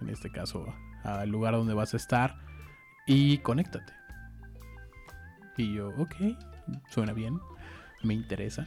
en 0.00 0.08
este 0.08 0.30
caso 0.30 0.66
al 1.04 1.28
lugar 1.28 1.54
donde 1.54 1.74
vas 1.74 1.94
a 1.94 1.96
estar 1.96 2.36
y 3.06 3.38
conéctate. 3.38 3.92
Y 5.56 5.74
yo, 5.74 5.88
ok, 5.98 6.14
suena 6.88 7.12
bien, 7.12 7.38
me 8.02 8.14
interesa. 8.14 8.66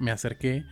Me 0.00 0.10
acerqué, 0.10 0.64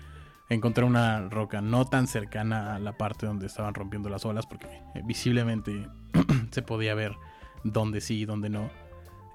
encontré 0.48 0.84
una 0.84 1.28
roca 1.28 1.60
no 1.60 1.84
tan 1.84 2.06
cercana 2.06 2.74
a 2.74 2.78
la 2.78 2.96
parte 2.96 3.26
donde 3.26 3.46
estaban 3.46 3.74
rompiendo 3.74 4.08
las 4.08 4.24
olas, 4.24 4.46
porque 4.46 4.66
eh, 4.94 5.02
visiblemente 5.04 5.88
se 6.50 6.62
podía 6.62 6.94
ver 6.94 7.16
dónde 7.64 8.00
sí 8.00 8.20
y 8.20 8.24
dónde 8.24 8.50
no. 8.50 8.70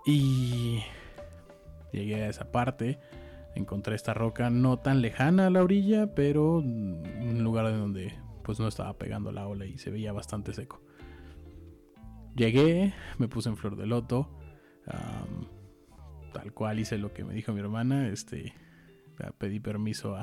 Y 0.05 0.83
llegué 1.91 2.23
a 2.23 2.29
esa 2.29 2.51
parte, 2.51 2.99
encontré 3.55 3.95
esta 3.95 4.13
roca 4.13 4.49
no 4.49 4.77
tan 4.77 5.01
lejana 5.01 5.47
a 5.47 5.49
la 5.49 5.63
orilla, 5.63 6.13
pero 6.15 6.57
un 6.57 7.43
lugar 7.43 7.65
donde 7.65 8.13
pues 8.43 8.59
no 8.59 8.67
estaba 8.67 8.93
pegando 8.97 9.31
la 9.33 9.45
ola 9.45 9.65
y 9.65 9.77
se 9.77 9.91
veía 9.91 10.13
bastante 10.13 10.53
seco. 10.53 10.81
Llegué, 12.35 12.93
me 13.17 13.27
puse 13.27 13.49
en 13.49 13.57
flor 13.57 13.75
de 13.75 13.87
loto, 13.87 14.29
tal 16.33 16.53
cual 16.53 16.79
hice 16.79 16.97
lo 16.97 17.13
que 17.13 17.23
me 17.23 17.33
dijo 17.33 17.53
mi 17.53 17.59
hermana, 17.59 18.09
este, 18.09 18.53
pedí 19.37 19.59
permiso 19.59 20.17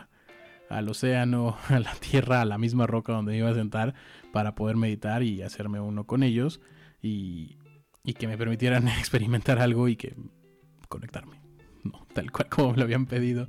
al 0.69 0.89
océano, 0.89 1.57
a 1.69 1.79
la 1.79 1.95
tierra, 1.95 2.41
a 2.41 2.45
la 2.45 2.59
misma 2.59 2.87
roca 2.87 3.13
donde 3.13 3.33
me 3.33 3.39
iba 3.39 3.51
a 3.51 3.55
sentar 3.55 3.95
para 4.33 4.55
poder 4.55 4.77
meditar 4.77 5.23
y 5.23 5.43
hacerme 5.43 5.81
uno 5.81 6.05
con 6.05 6.23
ellos 6.23 6.61
y, 7.03 7.59
y 8.03 8.15
que 8.15 8.29
me 8.29 8.39
permitieran 8.39 8.89
experimentar 8.99 9.59
algo 9.59 9.89
y 9.89 9.97
que 9.97 10.15
conectarme, 10.89 11.41
no, 11.83 12.07
tal 12.13 12.31
cual 12.31 12.49
como 12.49 12.73
me 12.73 12.79
lo 12.79 12.85
habían 12.85 13.07
pedido. 13.07 13.49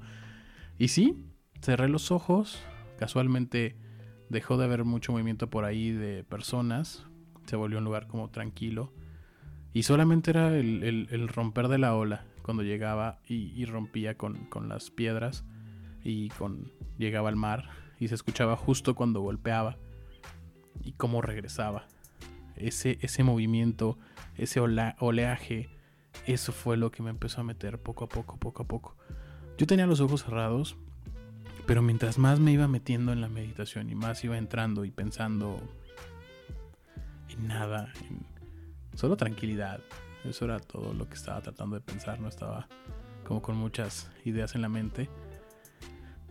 Y 0.77 0.89
sí, 0.89 1.15
cerré 1.61 1.87
los 1.89 2.11
ojos, 2.11 2.61
casualmente 2.97 3.75
dejó 4.29 4.57
de 4.57 4.65
haber 4.65 4.83
mucho 4.83 5.11
movimiento 5.11 5.49
por 5.49 5.65
ahí 5.65 5.91
de 5.91 6.23
personas, 6.23 7.05
se 7.45 7.55
volvió 7.55 7.77
un 7.77 7.83
lugar 7.83 8.07
como 8.07 8.29
tranquilo 8.29 8.91
y 9.73 9.83
solamente 9.83 10.31
era 10.31 10.57
el, 10.57 11.27
romper 11.27 11.67
de 11.67 11.77
la 11.77 11.95
ola 11.95 12.25
cuando 12.45 12.61
llegaba 12.61 13.17
y, 13.27 13.65
rompía 13.65 14.19
con, 14.19 14.47
las 14.69 14.91
piedras 14.91 15.43
y 16.03 16.29
con 16.29 16.71
llegaba 16.99 17.29
al 17.29 17.35
mar 17.35 17.69
y 17.99 18.07
se 18.07 18.13
escuchaba 18.13 18.55
justo 18.55 18.93
cuando 18.93 19.21
golpeaba 19.21 19.79
y 20.83 20.91
cómo 20.91 21.23
regresaba. 21.23 21.87
Ese, 22.55 22.99
ese 23.01 23.23
movimiento, 23.23 23.97
ese 24.35 24.59
oleaje, 24.59 25.69
eso 26.27 26.51
fue 26.51 26.77
lo 26.77 26.91
que 26.91 27.01
me 27.01 27.09
empezó 27.09 27.41
a 27.41 27.43
meter 27.43 27.81
poco 27.81 28.05
a 28.05 28.09
poco, 28.09 28.37
poco 28.37 28.61
a 28.61 28.67
poco. 28.67 28.95
Yo 29.57 29.65
tenía 29.65 29.87
los 29.87 29.99
ojos 29.99 30.23
cerrados 30.23 30.77
pero 31.65 31.81
mientras 31.81 32.19
más 32.19 32.39
me 32.39 32.51
iba 32.51 32.67
metiendo 32.67 33.11
en 33.11 33.21
la 33.21 33.27
meditación 33.27 33.89
y 33.89 33.95
más 33.95 34.23
iba 34.23 34.37
entrando 34.37 34.85
y 34.85 34.91
pensando 34.91 35.59
en 37.29 37.47
nada, 37.47 37.91
en 38.07 38.23
solo 38.95 39.17
tranquilidad. 39.17 39.81
Eso 40.27 40.45
era 40.45 40.59
todo 40.59 40.93
lo 40.93 41.07
que 41.07 41.15
estaba 41.15 41.41
tratando 41.41 41.75
de 41.75 41.81
pensar, 41.81 42.19
no 42.19 42.27
estaba 42.27 42.67
como 43.25 43.41
con 43.41 43.55
muchas 43.55 44.09
ideas 44.23 44.55
en 44.55 44.61
la 44.61 44.69
mente. 44.69 45.09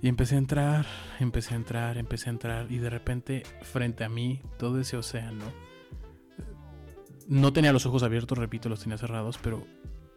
Y 0.01 0.09
empecé 0.09 0.35
a 0.35 0.39
entrar, 0.39 0.87
empecé 1.19 1.55
a 1.55 1.57
entrar, 1.57 1.97
empecé 1.97 2.29
a 2.29 2.33
entrar 2.33 2.71
y 2.71 2.79
de 2.79 2.91
repente 2.91 3.43
frente 3.63 4.05
a 4.05 4.09
mí 4.09 4.43
todo 4.59 4.81
ese 4.81 4.97
océano. 4.97 5.45
No 7.27 7.53
tenía 7.53 7.73
los 7.73 7.87
ojos 7.87 8.03
abiertos, 8.03 8.37
repito, 8.37 8.69
los 8.69 8.81
tenía 8.81 8.99
cerrados, 8.99 9.39
pero 9.39 9.67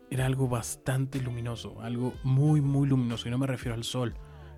era 0.10 0.26
algo 0.26 0.48
bastante 0.50 1.22
luminoso, 1.22 1.82
algo 1.82 2.14
muy, 2.24 2.60
muy 2.62 2.88
luminoso. 2.88 3.28
Y 3.28 3.32
no 3.32 3.38
me 3.38 3.48
refiero 3.48 3.76
al 3.76 3.84
sol, 3.84 4.16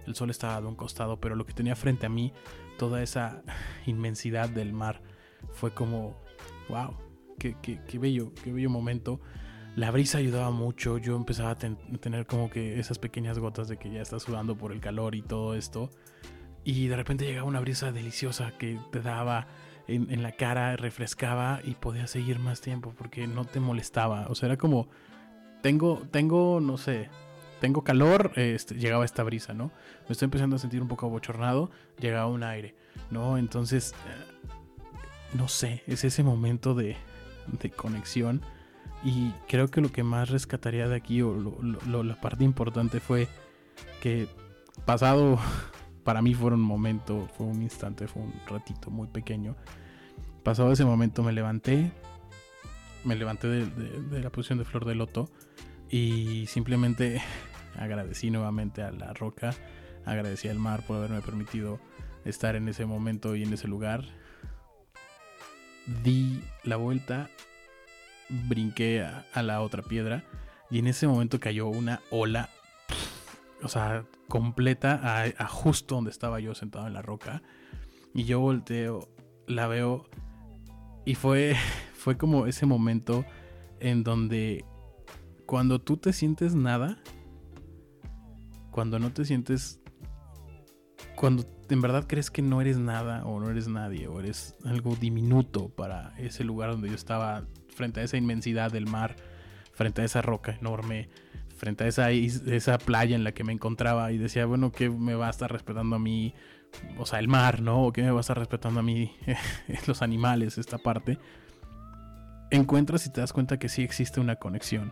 el 0.07 0.15
sol 0.15 0.31
estaba 0.31 0.59
de 0.61 0.67
un 0.67 0.75
costado, 0.75 1.19
pero 1.19 1.35
lo 1.35 1.45
que 1.45 1.53
tenía 1.53 1.75
frente 1.75 2.07
a 2.07 2.09
mí, 2.09 2.33
toda 2.79 3.03
esa 3.03 3.43
inmensidad 3.85 4.49
del 4.49 4.73
mar, 4.73 5.01
fue 5.51 5.71
como, 5.71 6.15
wow, 6.69 6.95
qué, 7.39 7.99
bello, 7.99 8.31
qué 8.43 8.51
bello 8.51 8.69
momento. 8.69 9.19
La 9.75 9.91
brisa 9.91 10.17
ayudaba 10.17 10.51
mucho, 10.51 10.97
yo 10.97 11.15
empezaba 11.15 11.51
a, 11.51 11.55
tener 11.55 12.25
como 12.25 12.49
que 12.49 12.79
esas 12.79 12.99
pequeñas 12.99 13.39
gotas 13.39 13.67
de 13.67 13.77
que 13.77 13.89
ya 13.89 14.01
estás 14.01 14.23
sudando 14.23 14.57
por 14.57 14.71
el 14.71 14.79
calor 14.79 15.15
y 15.15 15.21
todo 15.21 15.55
esto. 15.55 15.89
Y 16.63 16.87
de 16.87 16.95
repente 16.95 17.25
llegaba 17.25 17.47
una 17.47 17.61
brisa 17.61 17.91
deliciosa 17.91 18.51
que 18.57 18.77
te 18.91 19.01
daba 19.01 19.47
en, 19.87 20.21
la 20.21 20.33
cara, 20.33 20.75
refrescaba 20.75 21.61
y 21.63 21.75
podías 21.75 22.11
seguir 22.11 22.37
más 22.39 22.61
tiempo 22.61 22.93
porque 22.97 23.25
no 23.25 23.45
te 23.45 23.59
molestaba. 23.59 24.27
O 24.29 24.35
sea, 24.35 24.47
era 24.47 24.57
como, 24.57 24.87
tengo, 25.61 26.03
tengo, 26.11 26.59
no 26.59 26.77
sé, 26.77 27.09
tengo 27.59 27.83
calor, 27.83 28.33
este, 28.35 28.75
llegaba 28.75 29.05
esta 29.05 29.23
brisa, 29.23 29.53
¿no? 29.53 29.71
Me 30.07 30.11
estoy 30.11 30.25
empezando 30.25 30.57
a 30.57 30.59
sentir 30.59 30.81
un 30.81 30.87
poco 30.87 31.07
abochornado, 31.07 31.71
llegaba 31.99 32.27
un 32.27 32.43
aire, 32.43 32.75
¿no? 33.09 33.37
Entonces, 33.37 33.95
eh, 34.07 34.47
no 35.33 35.47
sé, 35.47 35.83
es 35.87 36.03
ese 36.03 36.23
momento 36.23 36.75
de, 36.75 36.97
conexión. 37.75 38.41
Y 39.03 39.31
creo 39.47 39.69
que 39.69 39.81
lo 39.81 39.91
que 39.91 40.03
más 40.03 40.29
rescataría 40.29 40.87
de 40.87 40.95
aquí, 40.95 41.21
o 41.21 41.33
la 41.63 42.19
parte 42.19 42.43
importante 42.43 42.99
fue 42.99 43.27
que 44.01 44.27
pasado, 44.85 45.39
para 46.03 46.21
mí 46.21 46.33
fue 46.33 46.51
un 46.51 46.61
momento, 46.61 47.27
fue 47.37 47.47
un 47.47 47.61
instante, 47.61 48.07
fue 48.07 48.23
un 48.23 48.33
ratito 48.47 48.91
muy 48.91 49.07
pequeño. 49.07 49.55
Pasado 50.43 50.71
ese 50.71 50.85
momento 50.85 51.23
me 51.23 51.31
levanté, 51.31 51.91
me 53.03 53.15
levanté 53.15 53.47
de 53.47 54.21
la 54.21 54.29
posición 54.29 54.59
de 54.59 54.65
flor 54.65 54.85
de 54.85 54.95
loto 54.95 55.29
y 55.89 56.45
simplemente 56.47 57.21
agradecí 57.77 58.31
nuevamente 58.31 58.81
a 58.83 58.91
la 58.91 59.13
roca, 59.13 59.53
agradecí 60.05 60.47
al 60.47 60.59
mar 60.59 60.85
por 60.85 60.97
haberme 60.97 61.21
permitido 61.21 61.79
estar 62.25 62.55
en 62.55 62.67
ese 62.67 62.85
momento 62.85 63.35
y 63.35 63.43
en 63.43 63.53
ese 63.53 63.67
lugar. 63.67 64.05
Di 66.03 66.41
la 66.63 66.75
vuelta, 66.75 67.29
brinqué 68.29 69.03
a, 69.03 69.41
la 69.41 69.61
otra 69.61 69.81
piedra 69.81 70.23
y 70.69 70.79
en 70.79 70.87
ese 70.87 71.07
momento 71.07 71.39
cayó 71.39 71.67
una 71.67 72.01
ola, 72.11 72.49
o 73.63 73.67
sea, 73.67 74.05
completa 74.27 75.23
a, 75.23 75.47
justo 75.47 75.95
donde 75.95 76.11
estaba 76.11 76.39
yo 76.39 76.53
sentado 76.55 76.87
en 76.87 76.93
la 76.93 77.01
roca. 77.01 77.41
Y 78.13 78.25
yo 78.25 78.39
volteo, 78.39 79.07
la 79.47 79.67
veo 79.67 80.07
y 81.05 81.15
fue, 81.15 81.55
fue 81.93 82.17
como 82.17 82.45
ese 82.45 82.65
momento 82.65 83.25
en 83.79 84.03
donde 84.03 84.65
cuando 85.45 85.79
tú 85.79 85.97
te 85.97 86.13
sientes 86.13 86.53
nada, 86.53 86.99
cuando 88.71 88.99
no 88.99 89.11
te 89.11 89.25
sientes, 89.25 89.81
cuando 91.15 91.43
en 91.69 91.81
verdad 91.81 92.05
crees 92.07 92.31
que 92.31 92.41
no 92.41 92.61
eres 92.61 92.77
nada 92.77 93.23
o 93.25 93.39
no 93.39 93.49
eres 93.49 93.67
nadie 93.67 94.07
o 94.07 94.19
eres 94.19 94.55
algo 94.65 94.95
diminuto 94.95 95.69
para 95.69 96.13
ese 96.17 96.43
lugar 96.43 96.71
donde 96.71 96.89
yo 96.89 96.95
estaba, 96.95 97.43
frente 97.75 98.01
a 98.01 98.03
esa 98.03 98.17
inmensidad 98.17 98.71
del 98.71 98.87
mar, 98.87 99.15
frente 99.71 100.01
a 100.01 100.05
esa 100.05 100.21
roca 100.21 100.57
enorme, 100.59 101.09
frente 101.55 101.83
a 101.83 101.87
esa, 101.87 102.11
esa 102.11 102.77
playa 102.77 103.15
en 103.15 103.23
la 103.23 103.33
que 103.33 103.43
me 103.43 103.53
encontraba 103.53 104.11
y 104.11 104.17
decía, 104.17 104.45
bueno, 104.45 104.71
¿qué 104.71 104.89
me 104.89 105.15
va 105.15 105.27
a 105.27 105.29
estar 105.29 105.51
respetando 105.51 105.95
a 105.95 105.99
mí? 105.99 106.33
O 106.97 107.05
sea, 107.05 107.19
el 107.19 107.27
mar, 107.27 107.61
¿no? 107.61 107.85
¿O 107.85 107.91
qué 107.91 108.03
me 108.03 108.11
va 108.11 108.19
a 108.19 108.21
estar 108.21 108.37
respetando 108.37 108.79
a 108.79 108.83
mí 108.83 109.15
los 109.87 110.01
animales, 110.01 110.57
esta 110.57 110.77
parte? 110.77 111.19
Encuentras 112.51 113.05
y 113.05 113.11
te 113.11 113.21
das 113.21 113.33
cuenta 113.33 113.59
que 113.59 113.69
sí 113.69 113.83
existe 113.83 114.19
una 114.19 114.37
conexión 114.37 114.91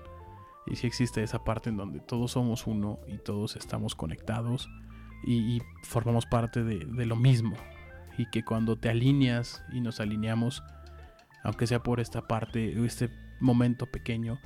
y 0.68 0.76
si 0.76 0.86
existe 0.86 1.24
esa 1.24 1.44
parte 1.44 1.70
en 1.70 1.78
donde 1.78 2.00
todos 2.00 2.32
somos 2.32 2.68
uno 2.68 3.00
y 3.08 3.18
todos 3.18 3.56
estamos 3.56 3.96
conectados 3.96 4.70
y, 5.24 5.62
formamos 5.84 6.26
parte 6.26 6.64
de, 6.64 6.80
de, 6.80 7.06
lo 7.06 7.16
mismo. 7.16 7.56
Y 8.18 8.30
que 8.30 8.44
cuando 8.44 8.78
te 8.78 8.90
alineas 8.90 9.64
y 9.72 9.82
nos 9.82 10.00
alineamos, 10.00 10.64
aunque 11.44 11.68
sea 11.68 11.84
por 11.84 12.00
esta 12.00 12.28
parte, 12.28 12.84
este 12.86 13.10
momento 13.40 13.86
pequeño, 13.86 14.40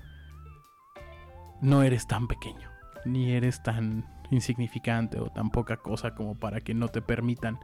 no 1.62 1.84
eres 1.84 2.08
tan 2.08 2.28
pequeño, 2.28 2.70
ni 3.06 3.32
eres 3.32 3.64
tan 3.64 4.06
insignificante 4.32 5.20
o 5.20 5.30
tan 5.30 5.52
poca 5.52 5.78
cosa 5.78 6.16
como 6.16 6.40
para 6.40 6.62
que 6.62 6.74
no 6.74 6.88
te 6.88 7.02
permitan 7.02 7.60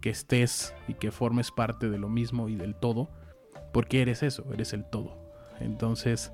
que 0.00 0.10
estés 0.10 0.74
y 0.86 0.94
que 0.94 1.10
formes 1.10 1.50
parte 1.50 1.88
de 1.88 1.98
lo 1.98 2.08
mismo 2.08 2.48
y 2.48 2.56
del 2.56 2.74
todo, 2.74 3.10
porque 3.72 4.02
eres 4.02 4.22
eso, 4.22 4.44
eres 4.52 4.72
el 4.72 4.84
todo. 4.84 5.18
Entonces, 5.60 6.32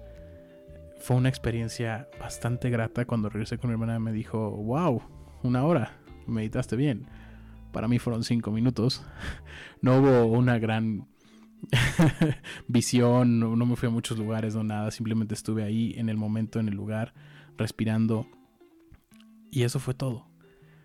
fue 0.99 1.17
una 1.17 1.29
experiencia 1.29 2.09
bastante 2.21 2.71
grata. 2.71 3.05
Cuando 3.05 3.29
regresé 3.29 3.59
con 3.59 3.71
mi 3.71 3.75
hermana 3.75 3.99
me 3.99 4.13
dijo, 4.13 4.51
wow, 4.51 5.03
una 5.43 5.65
hora, 5.65 5.93
meditaste 6.27 6.77
bien. 6.77 7.07
Para 7.73 7.89
mí 7.89 7.99
fueron 7.99 8.25
cinco 8.25 8.51
minutos. 8.51 9.05
No 9.81 9.99
hubo 9.99 10.25
una 10.25 10.59
gran 10.59 11.07
visión, 12.69 13.39
no, 13.39 13.55
me 13.55 13.77
fui 13.77 13.89
a 13.89 13.93
muchos 13.93 14.17
lugares, 14.17 14.55
no 14.55 14.65
nada. 14.65 14.91
Simplemente 14.91 15.35
estuve 15.35 15.63
ahí 15.63 15.95
en 15.99 16.09
el 16.09 16.17
momento, 16.17 16.59
en 16.59 16.69
el 16.69 16.75
lugar, 16.75 17.13
respirando. 17.59 18.27
Y 19.51 19.65
eso 19.65 19.79
fue 19.81 19.93
todo. 19.93 20.27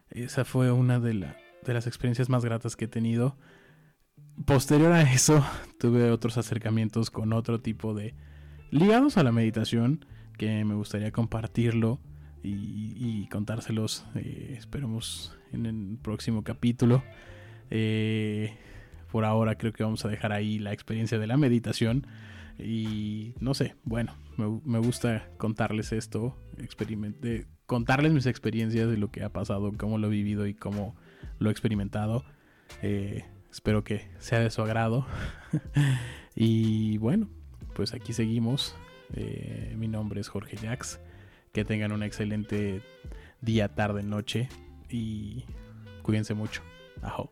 Esa 0.10 0.44
fue 0.44 0.72
una 0.74 1.00
de, 1.00 1.34
de 1.66 1.74
las 1.74 1.88
experiencias 1.88 2.28
más 2.28 2.44
gratas 2.44 2.76
que 2.76 2.86
he 2.86 2.88
tenido. 2.90 3.38
Posterior 4.46 4.92
a 4.92 5.02
eso, 5.02 5.46
tuve 5.80 6.12
otros 6.12 6.38
acercamientos 6.38 7.10
con 7.10 7.32
otro 7.32 7.62
tipo 7.62 7.94
de, 7.94 8.16
ligados 8.70 9.18
a 9.18 9.24
la 9.24 9.32
meditación, 9.32 10.06
que 10.38 10.66
me 10.66 10.76
gustaría 10.76 11.12
compartirlo 11.12 12.00
y, 12.44 13.28
contárselos, 13.28 14.06
eh, 14.16 14.56
esperemos 14.58 15.38
en 15.52 15.66
el 15.66 15.98
próximo 16.02 16.44
capítulo. 16.44 17.04
Eh, 17.70 18.58
por 19.12 19.26
ahora 19.26 19.56
creo 19.56 19.74
que 19.74 19.84
vamos 19.84 20.06
a 20.06 20.08
dejar 20.08 20.32
ahí 20.32 20.60
la 20.60 20.72
experiencia 20.72 21.20
de 21.20 21.28
la 21.28 21.38
meditación. 21.38 22.08
Y 22.58 23.34
no 23.40 23.54
sé, 23.54 23.76
bueno, 23.84 24.16
me, 24.38 24.80
gusta 24.80 25.30
contarles 25.38 25.94
esto, 25.94 26.38
experimenté, 26.58 27.48
contarles 27.66 28.12
mis 28.12 28.26
experiencias 28.26 28.90
de 28.90 28.98
lo 28.98 29.12
que 29.12 29.24
ha 29.24 29.30
pasado, 29.30 29.72
cómo 29.78 29.98
lo 29.98 30.08
he 30.08 30.12
vivido 30.12 30.46
y 30.46 30.54
cómo 30.54 30.96
lo 31.40 31.50
he 31.50 31.52
experimentado. 31.52 32.26
Eh, 32.82 33.26
espero 33.52 33.84
que 33.84 34.10
sea 34.20 34.40
de 34.40 34.50
su 34.50 34.62
agrado. 34.62 35.06
y 36.36 36.98
bueno, 36.98 37.30
pues 37.76 37.94
aquí 37.94 38.14
seguimos. 38.14 38.76
Mi 39.76 39.88
nombre 39.88 40.22
es 40.22 40.28
Jorge 40.28 40.56
Jax. 40.58 41.00
Que 41.52 41.66
tengan 41.66 41.92
un 41.92 42.04
excelente 42.04 42.82
día, 43.42 43.74
tarde, 43.76 44.04
noche. 44.04 44.50
Y 44.90 45.46
cuídense 46.02 46.34
mucho. 46.34 46.62
Ajo. 47.02 47.32